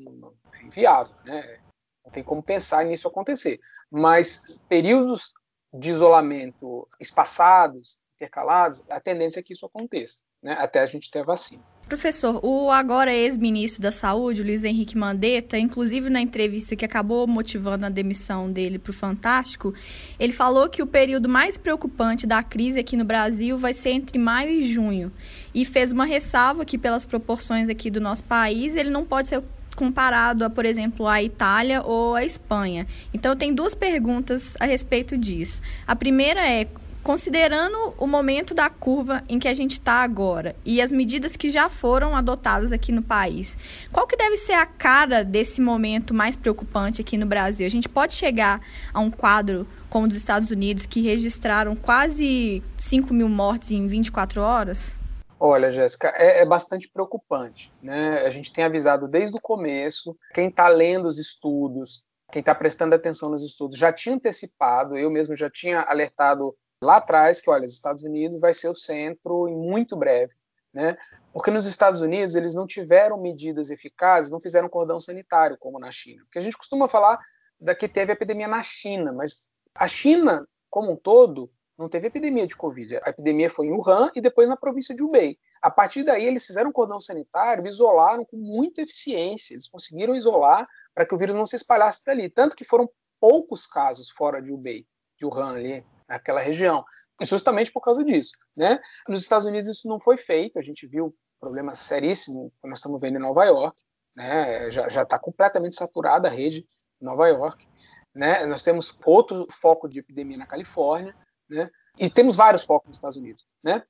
É 0.52 0.62
inviável, 0.64 1.14
né? 1.24 1.60
Não 2.04 2.12
tem 2.12 2.22
como 2.22 2.42
pensar 2.42 2.84
nisso 2.84 3.08
acontecer. 3.08 3.58
Mas 3.90 4.62
períodos 4.68 5.32
de 5.72 5.90
isolamento 5.90 6.88
espaçados, 7.00 8.00
intercalados, 8.14 8.82
a 8.88 9.00
tendência 9.00 9.40
é 9.40 9.42
que 9.42 9.52
isso 9.52 9.66
aconteça, 9.66 10.22
né? 10.42 10.52
até 10.58 10.80
a 10.80 10.86
gente 10.86 11.10
ter 11.10 11.20
a 11.20 11.24
vacina. 11.24 11.64
Professor, 11.88 12.38
o 12.44 12.70
agora 12.70 13.10
ex-ministro 13.10 13.80
da 13.80 13.90
Saúde, 13.90 14.42
Luiz 14.42 14.62
Henrique 14.62 14.96
Mandetta, 14.96 15.56
inclusive 15.56 16.10
na 16.10 16.20
entrevista 16.20 16.76
que 16.76 16.84
acabou 16.84 17.26
motivando 17.26 17.86
a 17.86 17.88
demissão 17.88 18.52
dele 18.52 18.78
para 18.78 18.90
o 18.90 18.92
Fantástico, 18.92 19.72
ele 20.20 20.34
falou 20.34 20.68
que 20.68 20.82
o 20.82 20.86
período 20.86 21.30
mais 21.30 21.56
preocupante 21.56 22.26
da 22.26 22.42
crise 22.42 22.78
aqui 22.78 22.94
no 22.94 23.06
Brasil 23.06 23.56
vai 23.56 23.72
ser 23.72 23.90
entre 23.90 24.18
maio 24.18 24.50
e 24.50 24.70
junho. 24.70 25.10
E 25.54 25.64
fez 25.64 25.90
uma 25.90 26.04
ressalva 26.04 26.62
que, 26.62 26.76
pelas 26.76 27.06
proporções 27.06 27.70
aqui 27.70 27.90
do 27.90 28.02
nosso 28.02 28.22
país, 28.22 28.76
ele 28.76 28.90
não 28.90 29.06
pode 29.06 29.28
ser 29.28 29.42
comparado 29.74 30.44
a, 30.44 30.50
por 30.50 30.66
exemplo, 30.66 31.06
a 31.06 31.22
Itália 31.22 31.82
ou 31.82 32.14
a 32.14 32.22
Espanha. 32.22 32.86
Então, 33.14 33.34
tem 33.34 33.54
duas 33.54 33.74
perguntas 33.74 34.56
a 34.60 34.66
respeito 34.66 35.16
disso. 35.16 35.62
A 35.86 35.96
primeira 35.96 36.46
é 36.46 36.66
considerando 37.02 37.94
o 37.98 38.06
momento 38.06 38.54
da 38.54 38.68
curva 38.68 39.22
em 39.28 39.38
que 39.38 39.48
a 39.48 39.54
gente 39.54 39.72
está 39.72 40.02
agora 40.02 40.54
e 40.64 40.80
as 40.80 40.92
medidas 40.92 41.36
que 41.36 41.50
já 41.50 41.68
foram 41.68 42.16
adotadas 42.16 42.72
aqui 42.72 42.92
no 42.92 43.02
país, 43.02 43.56
qual 43.92 44.06
que 44.06 44.16
deve 44.16 44.36
ser 44.36 44.52
a 44.52 44.66
cara 44.66 45.24
desse 45.24 45.60
momento 45.60 46.12
mais 46.12 46.36
preocupante 46.36 47.00
aqui 47.00 47.16
no 47.16 47.26
Brasil? 47.26 47.66
A 47.66 47.70
gente 47.70 47.88
pode 47.88 48.14
chegar 48.14 48.60
a 48.92 49.00
um 49.00 49.10
quadro 49.10 49.66
como 49.88 50.04
o 50.04 50.08
dos 50.08 50.16
Estados 50.16 50.50
Unidos, 50.50 50.86
que 50.86 51.00
registraram 51.00 51.74
quase 51.74 52.62
5 52.76 53.12
mil 53.14 53.28
mortes 53.28 53.70
em 53.70 53.86
24 53.86 54.42
horas? 54.42 54.96
Olha, 55.40 55.70
Jéssica, 55.70 56.12
é, 56.16 56.42
é, 56.42 56.44
bastante 56.44 56.90
preocupante. 56.92 57.72
Né? 57.82 58.20
A 58.20 58.30
gente 58.30 58.52
tem 58.52 58.64
avisado 58.64 59.06
desde 59.06 59.36
o 59.36 59.40
começo, 59.40 60.16
quem 60.34 60.48
está 60.48 60.68
lendo 60.68 61.06
os 61.06 61.18
estudos, 61.18 62.04
quem 62.30 62.40
está 62.40 62.54
prestando 62.54 62.94
atenção 62.94 63.30
nos 63.30 63.44
estudos, 63.44 63.78
já 63.78 63.92
tinha 63.92 64.16
antecipado, 64.16 64.96
eu 64.96 65.10
mesmo 65.10 65.36
já 65.36 65.48
tinha 65.48 65.80
alertado 65.82 66.54
lá 66.82 66.96
atrás 66.96 67.40
que, 67.40 67.50
olha, 67.50 67.66
os 67.66 67.74
Estados 67.74 68.02
Unidos 68.02 68.38
vai 68.40 68.52
ser 68.52 68.68
o 68.68 68.74
centro 68.74 69.48
em 69.48 69.56
muito 69.56 69.96
breve, 69.96 70.34
né? 70.72 70.96
Porque 71.32 71.50
nos 71.50 71.66
Estados 71.66 72.00
Unidos 72.00 72.34
eles 72.34 72.54
não 72.54 72.66
tiveram 72.66 73.20
medidas 73.20 73.70
eficazes, 73.70 74.30
não 74.30 74.40
fizeram 74.40 74.68
cordão 74.68 75.00
sanitário 75.00 75.56
como 75.58 75.78
na 75.78 75.90
China. 75.90 76.22
Porque 76.24 76.38
a 76.38 76.42
gente 76.42 76.56
costuma 76.56 76.88
falar 76.88 77.18
da 77.60 77.74
que 77.74 77.88
teve 77.88 78.12
epidemia 78.12 78.48
na 78.48 78.62
China, 78.62 79.12
mas 79.12 79.48
a 79.74 79.88
China 79.88 80.46
como 80.70 80.92
um 80.92 80.96
todo 80.96 81.50
não 81.76 81.88
teve 81.88 82.08
epidemia 82.08 82.46
de 82.46 82.56
Covid. 82.56 82.96
A 83.04 83.10
epidemia 83.10 83.48
foi 83.48 83.66
em 83.66 83.72
Wuhan 83.72 84.10
e 84.14 84.20
depois 84.20 84.48
na 84.48 84.56
província 84.56 84.94
de 84.94 85.02
Hubei. 85.02 85.38
A 85.62 85.70
partir 85.70 86.02
daí, 86.02 86.24
eles 86.24 86.46
fizeram 86.46 86.72
cordão 86.72 87.00
sanitário, 87.00 87.66
isolaram 87.66 88.24
com 88.24 88.36
muita 88.36 88.82
eficiência. 88.82 89.54
Eles 89.54 89.68
conseguiram 89.68 90.14
isolar 90.14 90.66
para 90.94 91.06
que 91.06 91.14
o 91.14 91.18
vírus 91.18 91.36
não 91.36 91.46
se 91.46 91.56
espalhasse 91.56 92.04
dali. 92.04 92.28
Tanto 92.28 92.56
que 92.56 92.64
foram 92.64 92.88
poucos 93.20 93.66
casos 93.66 94.10
fora 94.10 94.40
de 94.40 94.52
Hubei, 94.52 94.86
de 95.18 95.26
Wuhan 95.26 95.54
ali, 95.54 95.84
naquela 96.08 96.40
região, 96.40 96.84
justamente 97.20 97.72
por 97.72 97.80
causa 97.80 98.04
disso. 98.04 98.32
Né? 98.56 98.80
Nos 99.08 99.22
Estados 99.22 99.46
Unidos 99.46 99.68
isso 99.68 99.88
não 99.88 100.00
foi 100.00 100.16
feito, 100.16 100.58
a 100.58 100.62
gente 100.62 100.86
viu 100.86 101.14
problemas 101.38 101.78
seríssimos 101.78 102.50
que 102.60 102.68
nós 102.68 102.78
estamos 102.78 103.00
vendo 103.00 103.16
em 103.16 103.22
Nova 103.22 103.44
York, 103.44 103.82
né? 104.16 104.70
já 104.70 105.02
está 105.02 105.18
completamente 105.18 105.76
saturada 105.76 106.28
a 106.28 106.30
rede 106.30 106.66
em 107.00 107.04
Nova 107.04 107.28
York. 107.28 107.66
Né? 108.14 108.44
Nós 108.46 108.62
temos 108.62 109.00
outro 109.04 109.46
foco 109.50 109.88
de 109.88 110.00
epidemia 110.00 110.38
na 110.38 110.46
Califórnia, 110.46 111.14
né? 111.48 111.70
e 111.98 112.10
temos 112.10 112.34
vários 112.34 112.64
focos 112.64 112.88
nos 112.88 112.96
Estados 112.96 113.16
Unidos. 113.16 113.46
Né? 113.62 113.82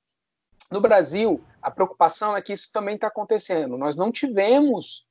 No 0.70 0.80
Brasil, 0.80 1.42
a 1.62 1.70
preocupação 1.70 2.36
é 2.36 2.42
que 2.42 2.52
isso 2.52 2.70
também 2.72 2.96
está 2.96 3.06
acontecendo. 3.06 3.78
Nós 3.78 3.96
não 3.96 4.12
tivemos 4.12 5.08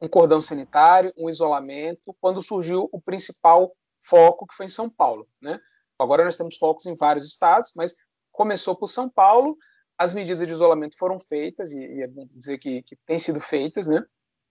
um 0.00 0.08
cordão 0.08 0.40
sanitário, 0.40 1.12
um 1.16 1.30
isolamento, 1.30 2.14
quando 2.20 2.42
surgiu 2.42 2.88
o 2.92 3.00
principal 3.00 3.74
foco, 4.02 4.46
que 4.46 4.54
foi 4.54 4.66
em 4.66 4.70
São 4.70 4.90
Paulo. 4.90 5.28
Né? 5.40 5.60
Agora 5.98 6.24
nós 6.24 6.36
temos 6.36 6.56
focos 6.58 6.86
em 6.86 6.96
vários 6.96 7.26
estados, 7.26 7.72
mas 7.74 7.94
começou 8.32 8.76
por 8.76 8.88
São 8.88 9.08
Paulo, 9.08 9.56
as 9.98 10.12
medidas 10.12 10.46
de 10.46 10.52
isolamento 10.52 10.96
foram 10.98 11.18
feitas, 11.18 11.72
e, 11.72 11.78
e 11.78 12.02
é 12.02 12.08
bom 12.08 12.28
dizer 12.32 12.58
que, 12.58 12.82
que 12.82 12.96
têm 13.06 13.18
sido 13.18 13.40
feitas, 13.40 13.86
né? 13.86 14.04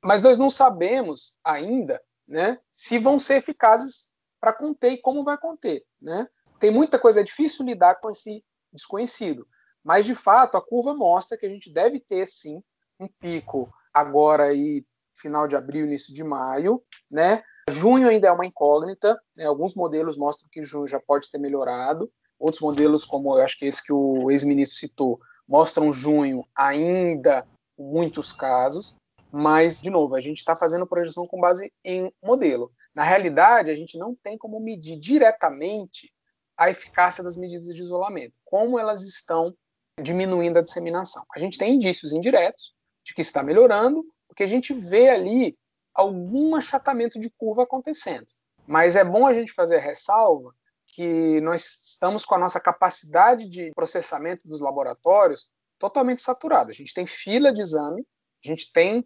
mas 0.03 0.21
nós 0.21 0.38
não 0.38 0.51
sabemos 0.51 1.39
ainda 1.43 2.01
né, 2.27 2.60
se 2.73 2.99
vão 2.99 3.19
ser 3.19 3.38
eficazes 3.38 4.12
para 4.39 4.53
conter 4.53 4.91
e 4.91 5.01
como 5.01 5.23
vai 5.23 5.38
conter. 5.38 5.84
Né? 5.99 6.27
Tem 6.60 6.69
muita 6.69 6.99
coisa, 6.99 7.21
é 7.21 7.23
difícil 7.23 7.65
lidar 7.65 7.95
com 7.95 8.12
esse 8.12 8.43
desconhecido, 8.71 9.47
mas 9.84 10.05
de 10.05 10.13
fato 10.13 10.58
a 10.58 10.62
curva 10.62 10.93
mostra 10.93 11.38
que 11.38 11.45
a 11.45 11.49
gente 11.49 11.73
deve 11.73 11.99
ter 11.99 12.27
sim 12.27 12.62
um 12.99 13.08
pico 13.08 13.73
agora 13.91 14.45
aí 14.45 14.86
final 15.15 15.47
de 15.47 15.55
abril, 15.55 15.86
início 15.86 16.13
de 16.13 16.23
maio, 16.23 16.84
né? 17.10 17.43
Junho 17.69 18.08
ainda 18.08 18.28
é 18.28 18.32
uma 18.32 18.45
incógnita, 18.45 19.19
né? 19.36 19.45
alguns 19.45 19.73
modelos 19.73 20.15
mostram 20.15 20.47
que 20.51 20.62
junho 20.62 20.88
já 20.88 20.99
pode 20.99 21.32
ter 21.32 21.39
melhorado, 21.39 22.12
outros 22.38 22.62
modelos, 22.62 23.04
como 23.04 23.36
eu 23.36 23.41
acho 23.41 23.58
que 23.58 23.65
esse 23.65 23.84
que 23.84 23.91
o 23.91 24.30
ex-ministro 24.30 24.78
citou, 24.78 25.19
mostram 25.47 25.91
junho 25.91 26.45
ainda 26.56 27.47
muitos 27.78 28.32
casos, 28.32 28.97
mas, 29.32 29.82
de 29.82 29.89
novo, 29.89 30.15
a 30.15 30.19
gente 30.19 30.38
está 30.38 30.56
fazendo 30.56 30.88
projeção 30.88 31.28
com 31.28 31.39
base 31.39 31.71
em 31.84 32.13
modelo. 32.23 32.71
Na 32.93 33.04
realidade, 33.04 33.71
a 33.71 33.75
gente 33.75 33.97
não 33.97 34.15
tem 34.15 34.38
como 34.38 34.60
medir 34.60 34.97
diretamente 34.97 36.13
a 36.58 36.69
eficácia 36.69 37.23
das 37.23 37.36
medidas 37.36 37.67
de 37.67 37.82
isolamento, 37.82 38.39
como 38.45 38.80
elas 38.80 39.04
estão 39.04 39.54
diminuindo 40.01 40.60
a 40.60 40.62
disseminação. 40.62 41.25
A 41.36 41.39
gente 41.39 41.58
tem 41.58 41.75
indícios 41.75 42.13
indiretos 42.13 42.73
de 43.04 43.13
que 43.13 43.21
está 43.21 43.43
melhorando, 43.43 44.06
porque 44.28 44.43
a 44.43 44.47
gente 44.47 44.73
vê 44.73 45.10
ali 45.10 45.58
algum 45.95 46.55
achatamento 46.55 47.19
de 47.19 47.29
curva 47.29 47.63
acontecendo. 47.63 48.27
Mas 48.67 48.95
é 48.95 49.03
bom 49.03 49.25
a 49.25 49.34
gente 49.34 49.53
fazer 49.53 49.77
a 49.77 49.81
ressalva 49.81 50.53
que 50.88 51.41
nós 51.41 51.81
estamos 51.84 52.25
com 52.25 52.36
a 52.36 52.39
nossa 52.39 52.60
capacidade 52.60 53.49
de 53.49 53.71
processamento 53.73 54.47
dos 54.47 54.60
laboratórios 54.60 55.51
totalmente 55.79 56.21
saturada. 56.21 56.71
A 56.71 56.73
gente 56.73 56.93
tem 56.93 57.05
fila 57.05 57.53
de 57.53 57.62
exame, 57.62 58.05
a 58.43 58.47
gente 58.47 58.71
tem 58.71 59.05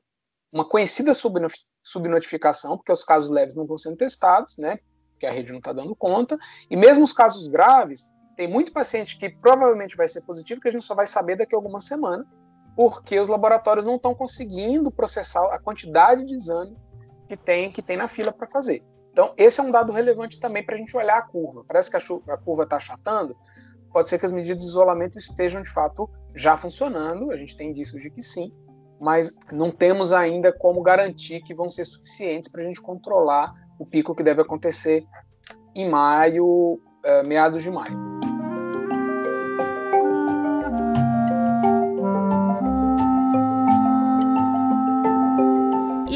uma 0.52 0.68
conhecida 0.68 1.14
subnotificação, 1.84 2.78
porque 2.78 2.92
os 2.92 3.04
casos 3.04 3.30
leves 3.30 3.56
não 3.56 3.64
estão 3.64 3.78
sendo 3.78 3.98
testados, 3.98 4.58
né? 4.58 4.80
Porque 5.12 5.26
a 5.26 5.32
rede 5.32 5.52
não 5.52 5.60
está 5.60 5.74
dando 5.74 5.96
conta. 5.96 6.38
E 6.70 6.76
mesmo 6.76 7.04
os 7.04 7.14
casos 7.14 7.48
graves, 7.48 8.12
tem 8.36 8.48
muito 8.48 8.72
paciente 8.72 9.18
que 9.18 9.30
provavelmente 9.30 9.98
vai 9.98 10.08
ser 10.08 10.22
positivo, 10.22 10.62
que 10.62 10.70
a 10.70 10.72
gente 10.72 10.84
só 10.84 10.96
vai 10.96 11.06
saber 11.06 11.38
daqui 11.38 11.54
a 11.54 11.58
alguma 11.58 11.82
semana, 11.82 12.26
porque 12.80 13.20
os 13.20 13.28
laboratórios 13.28 13.86
não 13.86 13.98
estão 13.98 14.16
conseguindo 14.16 14.90
processar 14.90 15.54
a 15.54 15.60
quantidade 15.60 16.26
de 16.26 16.34
exame 16.34 16.78
que 17.28 17.36
tem, 17.36 17.70
que 17.70 17.82
tem 17.82 17.98
na 17.98 18.08
fila 18.08 18.32
para 18.32 18.48
fazer. 18.48 18.82
Então, 19.12 19.34
esse 19.36 19.60
é 19.60 19.64
um 19.66 19.70
dado 19.70 19.92
relevante 19.92 20.40
também 20.40 20.66
para 20.66 20.76
a 20.76 20.78
gente 20.78 20.96
olhar 20.96 21.18
a 21.18 21.22
curva. 21.22 21.66
Parece 21.68 21.92
que 21.92 21.98
a, 21.98 22.34
a 22.34 22.38
curva 22.38 22.64
está 22.64 22.78
achatando, 22.78 23.36
pode 23.92 24.10
ser 24.10 24.18
que 24.18 24.26
as 24.26 24.32
medidas 24.32 24.64
de 24.64 24.70
isolamento 24.70 25.18
estejam 25.18 25.62
de 25.62 25.70
fato 25.70 26.10
já 26.34 26.56
funcionando, 26.56 27.32
a 27.32 27.36
gente 27.36 27.58
tem 27.58 27.72
indícios 27.72 28.02
de 28.02 28.10
que 28.10 28.24
sim, 28.24 28.50
mas 28.98 29.36
não 29.52 29.74
temos 29.74 30.14
ainda 30.14 30.54
como 30.54 30.82
garantir 30.82 31.42
que 31.42 31.54
vão 31.54 31.70
ser 31.70 31.84
suficientes 31.84 32.50
para 32.50 32.62
a 32.62 32.66
gente 32.66 32.82
controlar 32.82 33.52
o 33.78 33.86
pico 33.86 34.16
que 34.16 34.24
deve 34.24 34.42
acontecer 34.42 35.04
em 35.76 35.90
maio, 35.90 36.80
eh, 37.04 37.24
meados 37.24 37.62
de 37.62 37.70
maio. 37.70 38.29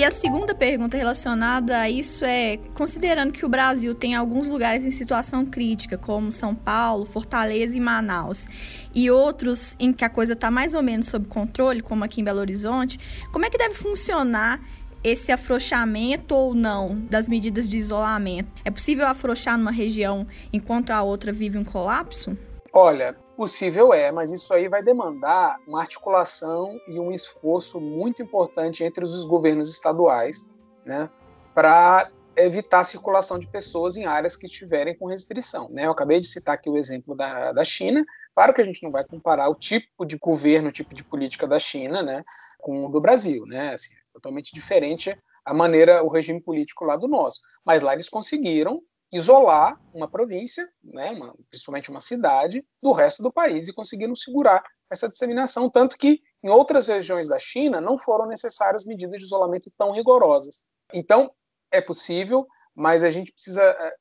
E 0.03 0.05
a 0.05 0.11
segunda 0.11 0.53
pergunta 0.53 0.97
relacionada 0.97 1.79
a 1.79 1.89
isso 1.89 2.25
é: 2.25 2.57
considerando 2.73 3.31
que 3.31 3.45
o 3.45 3.47
Brasil 3.47 3.95
tem 3.95 4.15
alguns 4.15 4.49
lugares 4.49 4.85
em 4.85 4.91
situação 4.91 5.45
crítica, 5.45 5.97
como 5.97 6.29
São 6.29 6.53
Paulo, 6.53 7.05
Fortaleza 7.05 7.77
e 7.77 7.79
Manaus, 7.79 8.45
e 8.93 9.09
outros 9.09 9.77
em 9.79 9.93
que 9.93 10.03
a 10.03 10.09
coisa 10.09 10.33
está 10.33 10.51
mais 10.51 10.73
ou 10.73 10.83
menos 10.83 11.05
sob 11.05 11.25
controle, 11.27 11.81
como 11.81 12.03
aqui 12.03 12.19
em 12.19 12.23
Belo 12.25 12.41
Horizonte, 12.41 12.99
como 13.31 13.45
é 13.45 13.49
que 13.49 13.57
deve 13.57 13.75
funcionar 13.75 14.59
esse 15.01 15.31
afrouxamento 15.31 16.35
ou 16.35 16.53
não 16.53 16.99
das 17.09 17.29
medidas 17.29 17.69
de 17.69 17.77
isolamento? 17.77 18.51
É 18.65 18.69
possível 18.69 19.07
afrouxar 19.07 19.57
numa 19.57 19.71
região 19.71 20.27
enquanto 20.51 20.91
a 20.91 21.01
outra 21.01 21.31
vive 21.31 21.57
um 21.57 21.63
colapso? 21.63 22.33
Olha, 22.73 23.15
possível 23.43 23.93
é, 23.93 24.09
mas 24.09 24.31
isso 24.31 24.53
aí 24.53 24.69
vai 24.69 24.81
demandar 24.81 25.59
uma 25.67 25.81
articulação 25.81 26.79
e 26.87 26.97
um 26.97 27.11
esforço 27.11 27.77
muito 27.77 28.23
importante 28.23 28.85
entre 28.85 29.03
os 29.03 29.25
governos 29.25 29.69
estaduais, 29.69 30.49
né, 30.85 31.09
para 31.53 32.09
evitar 32.37 32.79
a 32.79 32.83
circulação 32.85 33.37
de 33.37 33.45
pessoas 33.45 33.97
em 33.97 34.05
áreas 34.05 34.37
que 34.37 34.45
estiverem 34.45 34.97
com 34.97 35.07
restrição. 35.07 35.67
Né? 35.69 35.85
Eu 35.85 35.91
acabei 35.91 36.21
de 36.21 36.25
citar 36.25 36.55
aqui 36.55 36.69
o 36.69 36.77
exemplo 36.77 37.13
da, 37.15 37.51
da 37.51 37.65
China. 37.65 38.03
Claro 38.33 38.53
que 38.53 38.61
a 38.61 38.63
gente 38.63 38.81
não 38.81 38.91
vai 38.91 39.03
comparar 39.03 39.49
o 39.49 39.55
tipo 39.55 40.05
de 40.05 40.17
governo, 40.17 40.69
o 40.69 40.71
tipo 40.71 40.95
de 40.95 41.03
política 41.03 41.45
da 41.45 41.59
China, 41.59 42.01
né, 42.01 42.23
com 42.59 42.85
o 42.85 42.89
do 42.89 43.01
Brasil, 43.01 43.45
né? 43.45 43.73
Assim, 43.73 43.93
é 43.93 44.13
totalmente 44.13 44.53
diferente 44.53 45.15
a 45.43 45.53
maneira, 45.53 46.01
o 46.01 46.07
regime 46.07 46.39
político 46.39 46.85
lá 46.85 46.95
do 46.95 47.09
nosso. 47.09 47.41
Mas 47.65 47.83
lá 47.83 47.91
eles 47.91 48.07
conseguiram 48.07 48.81
isolar 49.13 49.79
uma 49.93 50.09
província, 50.09 50.67
né, 50.83 51.11
uma, 51.11 51.35
principalmente 51.47 51.91
uma 51.91 52.01
cidade, 52.01 52.65
do 52.81 52.91
resto 52.91 53.21
do 53.21 53.31
país 53.31 53.67
e 53.67 53.73
conseguiram 53.73 54.15
segurar 54.15 54.63
essa 54.89 55.07
disseminação, 55.07 55.69
tanto 55.69 55.97
que 55.97 56.19
em 56.43 56.49
outras 56.49 56.87
regiões 56.87 57.27
da 57.27 57.37
China 57.39 57.79
não 57.79 57.97
foram 57.97 58.25
necessárias 58.25 58.85
medidas 58.85 59.19
de 59.19 59.25
isolamento 59.25 59.71
tão 59.77 59.91
rigorosas. 59.91 60.63
Então, 60.91 61.31
é 61.71 61.79
possível, 61.79 62.47
mas 62.75 63.03
a 63.03 63.11
gente 63.11 63.31
precisa 63.31 63.63
eh, 63.63 63.95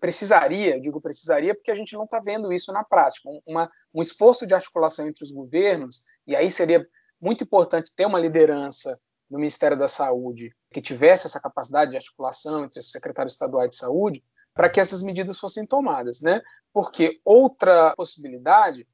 precisaria, 0.00 0.80
digo 0.80 1.00
precisaria, 1.00 1.54
porque 1.54 1.70
a 1.70 1.74
gente 1.74 1.94
não 1.94 2.04
está 2.04 2.18
vendo 2.18 2.52
isso 2.52 2.72
na 2.72 2.82
prática. 2.82 3.28
Uma, 3.46 3.70
um 3.94 4.02
esforço 4.02 4.46
de 4.46 4.54
articulação 4.54 5.06
entre 5.06 5.24
os 5.24 5.32
governos, 5.32 6.02
e 6.26 6.34
aí 6.34 6.50
seria 6.50 6.86
muito 7.20 7.44
importante 7.44 7.92
ter 7.94 8.06
uma 8.06 8.20
liderança 8.20 8.98
no 9.30 9.38
Ministério 9.38 9.78
da 9.78 9.88
Saúde 9.88 10.54
que 10.72 10.80
tivesse 10.80 11.26
essa 11.26 11.40
capacidade 11.40 11.90
de 11.90 11.96
articulação 11.98 12.64
entre 12.64 12.78
os 12.78 12.90
secretários 12.90 13.34
estaduais 13.34 13.70
de 13.70 13.76
saúde, 13.76 14.22
para 14.58 14.68
que 14.68 14.80
essas 14.80 15.04
medidas 15.04 15.38
fossem 15.38 15.64
tomadas, 15.64 16.20
né? 16.20 16.42
Porque 16.72 17.20
outra 17.24 17.94
possibilidade, 17.94 18.88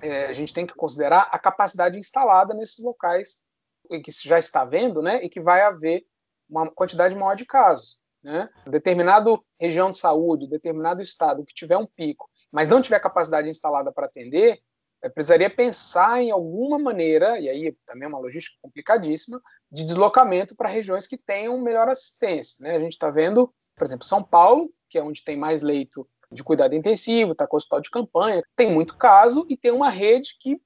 é, 0.00 0.26
a 0.26 0.32
gente 0.32 0.54
tem 0.54 0.64
que 0.64 0.76
considerar 0.76 1.26
a 1.32 1.40
capacidade 1.40 1.98
instalada 1.98 2.54
nesses 2.54 2.84
locais 2.84 3.42
em 3.90 4.00
que 4.00 4.12
já 4.12 4.38
está 4.38 4.64
vendo, 4.64 5.02
né? 5.02 5.20
E 5.24 5.28
que 5.28 5.40
vai 5.40 5.62
haver 5.62 6.06
uma 6.48 6.70
quantidade 6.70 7.16
maior 7.16 7.34
de 7.34 7.44
casos. 7.44 8.00
né? 8.22 8.48
Determinado 8.64 9.44
região 9.60 9.90
de 9.90 9.98
saúde, 9.98 10.46
determinado 10.46 11.02
estado 11.02 11.44
que 11.44 11.52
tiver 11.52 11.76
um 11.76 11.86
pico, 11.86 12.30
mas 12.52 12.68
não 12.68 12.80
tiver 12.80 13.00
capacidade 13.00 13.48
instalada 13.48 13.90
para 13.90 14.06
atender, 14.06 14.60
é, 15.02 15.08
precisaria 15.08 15.50
pensar 15.50 16.22
em 16.22 16.30
alguma 16.30 16.78
maneira, 16.78 17.40
e 17.40 17.48
aí 17.48 17.76
também 17.84 18.04
é 18.04 18.08
uma 18.08 18.20
logística 18.20 18.56
complicadíssima, 18.62 19.42
de 19.68 19.84
deslocamento 19.84 20.54
para 20.54 20.68
regiões 20.68 21.08
que 21.08 21.18
tenham 21.18 21.60
melhor 21.60 21.88
assistência. 21.88 22.58
Né? 22.60 22.76
A 22.76 22.78
gente 22.78 22.92
está 22.92 23.10
vendo, 23.10 23.52
por 23.74 23.84
exemplo, 23.84 24.06
São 24.06 24.22
Paulo, 24.22 24.72
que 24.92 24.98
é 24.98 25.02
onde 25.02 25.24
tem 25.24 25.38
mais 25.38 25.62
leito 25.62 26.06
de 26.30 26.44
cuidado 26.44 26.74
intensivo, 26.74 27.32
está 27.32 27.46
com 27.46 27.56
hospital 27.56 27.80
de 27.80 27.90
campanha, 27.90 28.42
tem 28.54 28.70
muito 28.70 28.96
caso 28.96 29.46
e 29.48 29.56
tem 29.56 29.72
uma 29.72 29.88
rede 29.88 30.36
que, 30.38 30.60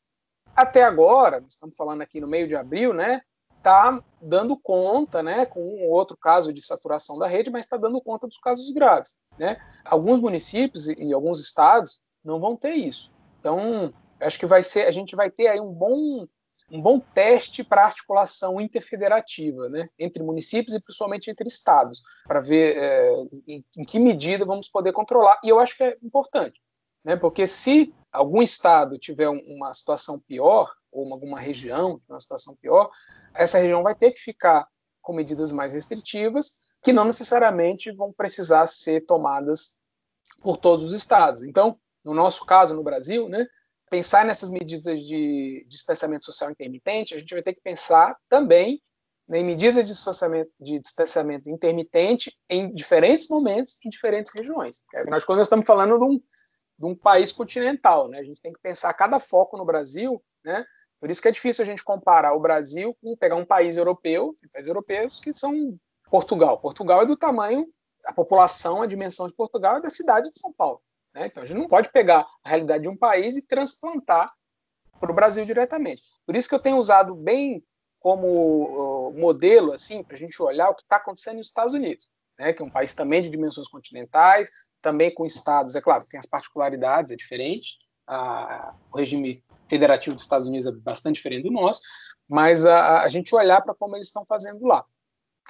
até 0.54 0.82
agora, 0.82 1.44
estamos 1.48 1.76
falando 1.76 2.02
aqui 2.02 2.20
no 2.20 2.26
meio 2.26 2.48
de 2.48 2.56
abril, 2.56 2.92
né, 2.92 3.20
está 3.56 4.02
dando 4.20 4.56
conta, 4.56 5.22
né, 5.22 5.46
com 5.46 5.60
um 5.60 5.88
outro 5.88 6.16
caso 6.16 6.52
de 6.52 6.60
saturação 6.60 7.18
da 7.18 7.28
rede, 7.28 7.50
mas 7.50 7.64
está 7.64 7.76
dando 7.76 8.00
conta 8.00 8.26
dos 8.26 8.38
casos 8.38 8.70
graves. 8.72 9.16
Né? 9.38 9.56
Alguns 9.84 10.20
municípios 10.20 10.88
e 10.88 11.12
alguns 11.12 11.40
estados 11.40 12.00
não 12.24 12.40
vão 12.40 12.56
ter 12.56 12.74
isso. 12.74 13.12
Então, 13.38 13.92
acho 14.20 14.38
que 14.38 14.46
vai 14.46 14.62
ser, 14.62 14.86
a 14.86 14.90
gente 14.90 15.14
vai 15.14 15.30
ter 15.30 15.46
aí 15.48 15.60
um 15.60 15.72
bom 15.72 16.26
um 16.70 16.80
bom 16.80 16.98
teste 16.98 17.62
para 17.62 17.84
articulação 17.84 18.60
interfederativa, 18.60 19.68
né, 19.68 19.88
entre 19.98 20.22
municípios 20.22 20.74
e 20.74 20.80
principalmente 20.80 21.30
entre 21.30 21.46
estados, 21.46 22.02
para 22.26 22.40
ver 22.40 22.76
é, 22.76 23.12
em, 23.46 23.64
em, 23.76 23.84
que 23.84 23.98
medida 23.98 24.44
vamos 24.44 24.68
poder 24.68 24.92
controlar. 24.92 25.38
E 25.44 25.48
eu 25.48 25.60
acho 25.60 25.76
que 25.76 25.84
é 25.84 25.96
importante, 26.02 26.60
né, 27.04 27.16
porque 27.16 27.46
se 27.46 27.94
algum 28.12 28.42
estado 28.42 28.98
tiver 28.98 29.28
uma 29.28 29.72
situação 29.72 30.18
pior, 30.18 30.72
ou 30.90 31.12
alguma 31.12 31.38
região 31.38 32.00
uma 32.08 32.20
situação 32.20 32.56
pior, 32.56 32.90
essa 33.34 33.58
região 33.58 33.82
vai 33.82 33.94
ter 33.94 34.10
que 34.10 34.20
ficar 34.20 34.66
com 35.02 35.12
medidas 35.12 35.52
mais 35.52 35.72
restritivas, 35.72 36.54
que 36.82 36.92
não 36.92 37.04
necessariamente 37.04 37.92
vão 37.92 38.12
precisar 38.12 38.66
ser 38.66 39.02
tomadas 39.06 39.78
por 40.42 40.56
todos 40.56 40.84
os 40.84 40.92
estados. 40.92 41.44
Então, 41.44 41.78
no 42.04 42.14
nosso 42.14 42.44
caso, 42.44 42.74
no 42.74 42.82
Brasil, 42.82 43.28
né, 43.28 43.46
pensar 43.90 44.24
nessas 44.24 44.50
medidas 44.50 45.00
de, 45.00 45.64
distanciamento 45.68 46.24
social 46.24 46.50
intermitente, 46.50 47.14
a 47.14 47.18
gente 47.18 47.32
vai 47.32 47.42
ter 47.42 47.54
que 47.54 47.60
pensar 47.60 48.16
também 48.28 48.82
em 49.28 49.44
medidas 49.44 49.84
de 49.84 49.92
distanciamento, 49.92 50.50
de 50.60 50.78
distanciamento 50.78 51.50
intermitente 51.50 52.32
em 52.48 52.72
diferentes 52.72 53.28
momentos, 53.28 53.76
em 53.84 53.88
diferentes 53.88 54.32
regiões. 54.32 54.82
Afinal 54.94 55.18
de 55.18 55.26
contas, 55.26 55.38
nós 55.38 55.46
estamos 55.46 55.66
falando 55.66 55.98
de 55.98 56.04
um, 56.04 56.20
de 56.78 56.86
um 56.86 56.94
país 56.94 57.32
continental, 57.32 58.08
né? 58.08 58.20
A 58.20 58.24
gente 58.24 58.40
tem 58.40 58.52
que 58.52 58.60
pensar 58.60 58.92
cada 58.94 59.18
foco 59.18 59.56
no 59.56 59.64
Brasil, 59.64 60.22
né? 60.44 60.64
Por 61.00 61.10
isso 61.10 61.20
que 61.20 61.28
é 61.28 61.32
difícil 61.32 61.64
a 61.64 61.66
gente 61.66 61.84
comparar 61.84 62.34
o 62.34 62.40
Brasil 62.40 62.96
com 63.02 63.16
pegar 63.16 63.36
um 63.36 63.44
país 63.44 63.76
europeu, 63.76 64.34
países 64.52 64.68
europeus 64.68 65.20
que 65.20 65.32
são 65.32 65.76
Portugal. 66.08 66.60
Portugal 66.60 67.02
é 67.02 67.06
do 67.06 67.16
tamanho, 67.16 67.66
a 68.04 68.12
população, 68.12 68.82
a 68.82 68.86
dimensão 68.86 69.26
de 69.26 69.34
Portugal 69.34 69.78
é 69.78 69.82
da 69.82 69.90
cidade 69.90 70.30
de 70.32 70.38
São 70.38 70.52
Paulo. 70.52 70.80
Né? 71.16 71.26
Então 71.26 71.42
a 71.42 71.46
gente 71.46 71.58
não 71.58 71.66
pode 71.66 71.88
pegar 71.88 72.26
a 72.44 72.48
realidade 72.48 72.82
de 72.82 72.88
um 72.88 72.96
país 72.96 73.36
e 73.38 73.42
transplantar 73.42 74.30
para 75.00 75.10
o 75.10 75.14
Brasil 75.14 75.46
diretamente. 75.46 76.02
Por 76.26 76.36
isso 76.36 76.48
que 76.48 76.54
eu 76.54 76.60
tenho 76.60 76.76
usado 76.76 77.14
bem 77.14 77.64
como 77.98 79.12
modelo 79.16 79.72
assim 79.72 80.02
para 80.02 80.14
a 80.14 80.18
gente 80.18 80.40
olhar 80.42 80.68
o 80.68 80.74
que 80.74 80.82
está 80.82 80.96
acontecendo 80.96 81.38
nos 81.38 81.48
Estados 81.48 81.72
Unidos, 81.72 82.08
né? 82.38 82.52
que 82.52 82.62
é 82.62 82.64
um 82.64 82.70
país 82.70 82.94
também 82.94 83.22
de 83.22 83.30
dimensões 83.30 83.66
continentais, 83.66 84.50
também 84.82 85.12
com 85.12 85.24
estados, 85.24 85.74
é 85.74 85.80
claro, 85.80 86.04
tem 86.08 86.20
as 86.20 86.26
particularidades, 86.26 87.10
é 87.10 87.16
diferente. 87.16 87.78
O 88.92 88.98
regime 88.98 89.42
federativo 89.68 90.14
dos 90.14 90.22
Estados 90.22 90.46
Unidos 90.46 90.66
é 90.66 90.72
bastante 90.72 91.16
diferente 91.16 91.44
do 91.44 91.50
nosso, 91.50 91.80
mas 92.28 92.64
a, 92.64 93.02
a 93.02 93.08
gente 93.08 93.34
olhar 93.34 93.60
para 93.62 93.74
como 93.74 93.96
eles 93.96 94.06
estão 94.06 94.24
fazendo 94.24 94.64
lá. 94.64 94.84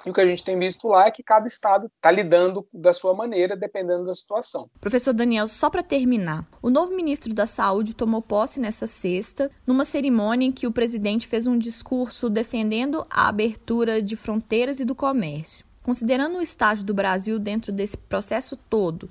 E 0.05 0.09
o 0.09 0.13
que 0.13 0.21
a 0.21 0.25
gente 0.25 0.43
tem 0.43 0.57
visto 0.57 0.87
lá 0.87 1.07
é 1.07 1.11
que 1.11 1.23
cada 1.23 1.47
estado 1.47 1.87
está 1.95 2.11
lidando 2.11 2.67
da 2.71 2.93
sua 2.93 3.13
maneira, 3.13 3.55
dependendo 3.55 4.05
da 4.05 4.13
situação. 4.13 4.69
Professor 4.79 5.13
Daniel, 5.13 5.47
só 5.47 5.69
para 5.69 5.81
terminar, 5.81 6.45
o 6.61 6.69
novo 6.69 6.95
ministro 6.95 7.33
da 7.33 7.47
Saúde 7.47 7.95
tomou 7.95 8.21
posse 8.21 8.59
nessa 8.59 8.85
sexta, 8.85 9.49
numa 9.65 9.85
cerimônia 9.85 10.45
em 10.45 10.51
que 10.51 10.67
o 10.67 10.71
presidente 10.71 11.27
fez 11.27 11.47
um 11.47 11.57
discurso 11.57 12.29
defendendo 12.29 13.05
a 13.09 13.27
abertura 13.27 14.01
de 14.01 14.15
fronteiras 14.15 14.79
e 14.79 14.85
do 14.85 14.93
comércio. 14.93 15.65
Considerando 15.81 16.37
o 16.37 16.41
estágio 16.41 16.85
do 16.85 16.93
Brasil 16.93 17.39
dentro 17.39 17.71
desse 17.71 17.97
processo 17.97 18.55
todo, 18.55 19.09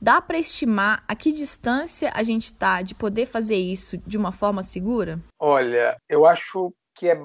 dá 0.00 0.20
para 0.20 0.38
estimar 0.38 1.02
a 1.08 1.14
que 1.14 1.32
distância 1.32 2.12
a 2.14 2.22
gente 2.22 2.44
está 2.44 2.82
de 2.82 2.94
poder 2.94 3.26
fazer 3.26 3.56
isso 3.56 3.98
de 3.98 4.16
uma 4.16 4.30
forma 4.30 4.62
segura? 4.62 5.20
Olha, 5.38 5.96
eu 6.08 6.24
acho 6.24 6.72
que 6.94 7.08
é 7.08 7.20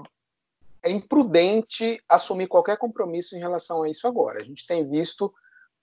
é 0.83 0.89
imprudente 0.89 2.01
assumir 2.07 2.47
qualquer 2.47 2.77
compromisso 2.77 3.35
em 3.35 3.39
relação 3.39 3.83
a 3.83 3.89
isso 3.89 4.07
agora. 4.07 4.39
A 4.39 4.43
gente 4.43 4.65
tem 4.65 4.87
visto 4.87 5.33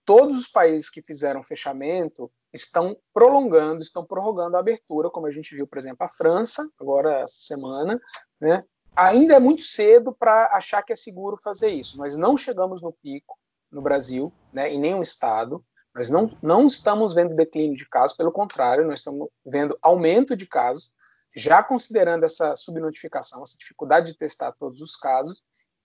todos 0.04 0.36
os 0.36 0.48
países 0.48 0.88
que 0.88 1.02
fizeram 1.02 1.42
fechamento 1.42 2.30
estão 2.52 2.96
prolongando, 3.12 3.82
estão 3.82 4.04
prorrogando 4.04 4.56
a 4.56 4.60
abertura, 4.60 5.10
como 5.10 5.26
a 5.26 5.30
gente 5.30 5.54
viu, 5.54 5.66
por 5.66 5.78
exemplo, 5.78 6.06
a 6.06 6.08
França, 6.08 6.66
agora 6.80 7.20
essa 7.20 7.40
semana, 7.40 8.00
né? 8.40 8.64
Ainda 8.94 9.34
é 9.34 9.40
muito 9.40 9.62
cedo 9.62 10.14
para 10.18 10.46
achar 10.56 10.82
que 10.82 10.92
é 10.92 10.96
seguro 10.96 11.36
fazer 11.42 11.68
isso. 11.68 11.98
Nós 11.98 12.16
não 12.16 12.34
chegamos 12.34 12.80
no 12.80 12.92
pico 12.92 13.36
no 13.70 13.82
Brasil, 13.82 14.32
né, 14.52 14.72
em 14.72 14.78
nenhum 14.78 15.02
estado. 15.02 15.62
Nós 15.94 16.08
não, 16.08 16.30
não 16.40 16.66
estamos 16.66 17.12
vendo 17.12 17.34
declínio 17.34 17.76
de 17.76 17.86
casos, 17.86 18.16
pelo 18.16 18.32
contrário, 18.32 18.86
nós 18.86 19.00
estamos 19.00 19.28
vendo 19.44 19.76
aumento 19.82 20.34
de 20.34 20.46
casos 20.46 20.92
já 21.36 21.62
considerando 21.62 22.24
essa 22.24 22.56
subnotificação, 22.56 23.42
essa 23.42 23.58
dificuldade 23.58 24.12
de 24.12 24.18
testar 24.18 24.52
todos 24.52 24.80
os 24.80 24.96
casos, 24.96 25.44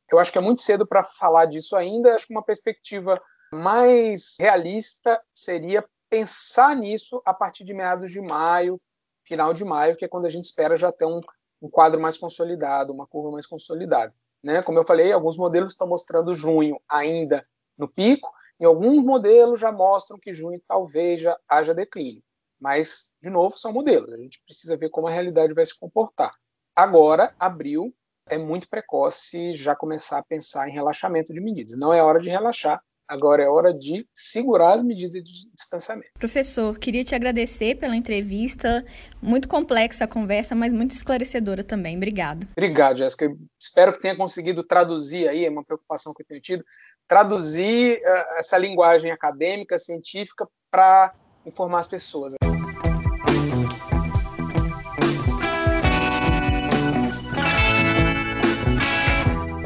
eu 0.09 0.17
acho 0.17 0.31
que 0.31 0.37
é 0.37 0.41
muito 0.41 0.61
cedo 0.61 0.87
para 0.87 1.03
falar 1.03 1.45
disso 1.45 1.75
ainda. 1.75 2.15
Acho 2.15 2.27
que 2.27 2.33
uma 2.33 2.43
perspectiva 2.43 3.21
mais 3.53 4.37
realista 4.39 5.21
seria 5.33 5.85
pensar 6.09 6.75
nisso 6.75 7.21
a 7.25 7.33
partir 7.33 7.65
de 7.65 7.73
meados 7.73 8.11
de 8.11 8.21
maio, 8.21 8.79
final 9.25 9.53
de 9.53 9.63
maio, 9.65 9.95
que 9.95 10.05
é 10.05 10.07
quando 10.07 10.25
a 10.25 10.29
gente 10.29 10.45
espera 10.45 10.77
já 10.77 10.91
ter 10.91 11.05
um, 11.05 11.21
um 11.61 11.69
quadro 11.69 11.99
mais 11.99 12.17
consolidado, 12.17 12.93
uma 12.93 13.07
curva 13.07 13.31
mais 13.31 13.45
consolidada. 13.45 14.13
Né? 14.43 14.63
Como 14.63 14.79
eu 14.79 14.83
falei, 14.83 15.11
alguns 15.11 15.37
modelos 15.37 15.73
estão 15.73 15.87
mostrando 15.87 16.33
junho 16.33 16.79
ainda 16.89 17.45
no 17.77 17.87
pico, 17.87 18.31
e 18.59 18.65
alguns 18.65 19.03
modelos 19.03 19.59
já 19.59 19.71
mostram 19.71 20.19
que 20.19 20.33
junho 20.33 20.61
talvez 20.67 21.21
já 21.21 21.37
haja 21.49 21.73
declínio. 21.73 22.21
Mas, 22.61 23.11
de 23.21 23.29
novo, 23.29 23.57
são 23.57 23.73
modelos. 23.73 24.13
A 24.13 24.17
gente 24.17 24.39
precisa 24.45 24.77
ver 24.77 24.89
como 24.89 25.07
a 25.07 25.11
realidade 25.11 25.53
vai 25.53 25.65
se 25.65 25.77
comportar. 25.77 26.31
Agora, 26.75 27.33
abril, 27.39 27.91
é 28.29 28.37
muito 28.37 28.69
precoce 28.69 29.53
já 29.53 29.75
começar 29.75 30.19
a 30.19 30.23
pensar 30.23 30.69
em 30.69 30.71
relaxamento 30.71 31.33
de 31.33 31.41
medidas. 31.41 31.77
Não 31.77 31.91
é 31.91 32.03
hora 32.03 32.19
de 32.19 32.29
relaxar, 32.29 32.81
agora 33.07 33.43
é 33.43 33.47
hora 33.47 33.73
de 33.73 34.07
segurar 34.13 34.75
as 34.75 34.83
medidas 34.83 35.21
de 35.23 35.49
distanciamento. 35.53 36.11
Professor, 36.17 36.77
queria 36.77 37.03
te 37.03 37.13
agradecer 37.13 37.75
pela 37.75 37.95
entrevista. 37.95 38.81
Muito 39.21 39.49
complexa 39.49 40.05
a 40.05 40.07
conversa, 40.07 40.55
mas 40.55 40.71
muito 40.71 40.91
esclarecedora 40.91 41.63
também. 41.63 41.97
Obrigada. 41.97 42.47
Obrigado, 42.51 42.99
Jéssica. 42.99 43.29
Espero 43.59 43.93
que 43.93 44.01
tenha 44.01 44.15
conseguido 44.15 44.63
traduzir 44.63 45.27
aí, 45.27 45.45
é 45.45 45.49
uma 45.49 45.63
preocupação 45.63 46.13
que 46.13 46.21
eu 46.21 46.27
tenho 46.27 46.41
tido, 46.41 46.63
traduzir 47.07 47.97
uh, 47.97 48.37
essa 48.37 48.57
linguagem 48.57 49.11
acadêmica, 49.11 49.77
científica, 49.77 50.47
para 50.69 51.13
informar 51.45 51.79
as 51.79 51.87
pessoas. 51.87 52.33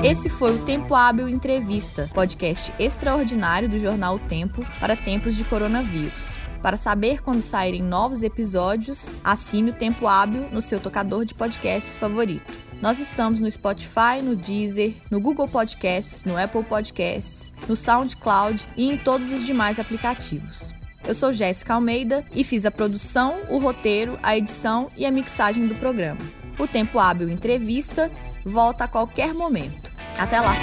Esse 0.05 0.29
foi 0.29 0.55
o 0.55 0.63
Tempo 0.63 0.93
Hábil 0.93 1.27
Entrevista, 1.27 2.07
podcast 2.13 2.71
extraordinário 2.77 3.67
do 3.67 3.79
jornal 3.79 4.17
o 4.17 4.19
Tempo 4.19 4.63
para 4.79 4.95
tempos 4.95 5.35
de 5.35 5.43
coronavírus. 5.43 6.37
Para 6.61 6.77
saber 6.77 7.23
quando 7.23 7.41
saírem 7.41 7.81
novos 7.81 8.21
episódios, 8.21 9.11
assine 9.23 9.71
o 9.71 9.73
Tempo 9.73 10.05
Hábil 10.05 10.47
no 10.51 10.61
seu 10.61 10.79
tocador 10.79 11.25
de 11.25 11.33
podcasts 11.33 11.95
favorito. 11.95 12.53
Nós 12.79 12.99
estamos 12.99 13.39
no 13.39 13.49
Spotify, 13.49 14.21
no 14.21 14.35
Deezer, 14.35 14.93
no 15.09 15.19
Google 15.19 15.47
Podcasts, 15.47 16.23
no 16.23 16.37
Apple 16.37 16.63
Podcasts, 16.63 17.51
no 17.67 17.75
SoundCloud 17.75 18.63
e 18.77 18.91
em 18.91 18.99
todos 18.99 19.31
os 19.31 19.43
demais 19.43 19.79
aplicativos. 19.79 20.71
Eu 21.03 21.15
sou 21.15 21.33
Jéssica 21.33 21.73
Almeida 21.73 22.23
e 22.31 22.43
fiz 22.43 22.63
a 22.63 22.69
produção, 22.69 23.41
o 23.49 23.57
roteiro, 23.57 24.19
a 24.21 24.37
edição 24.37 24.87
e 24.95 25.03
a 25.03 25.09
mixagem 25.09 25.65
do 25.65 25.73
programa. 25.73 26.21
O 26.59 26.67
Tempo 26.67 26.99
Hábil 26.99 27.27
Entrevista 27.27 28.11
volta 28.45 28.83
a 28.83 28.87
qualquer 28.87 29.33
momento. 29.33 29.94
Até 30.17 30.39
lá! 30.39 30.55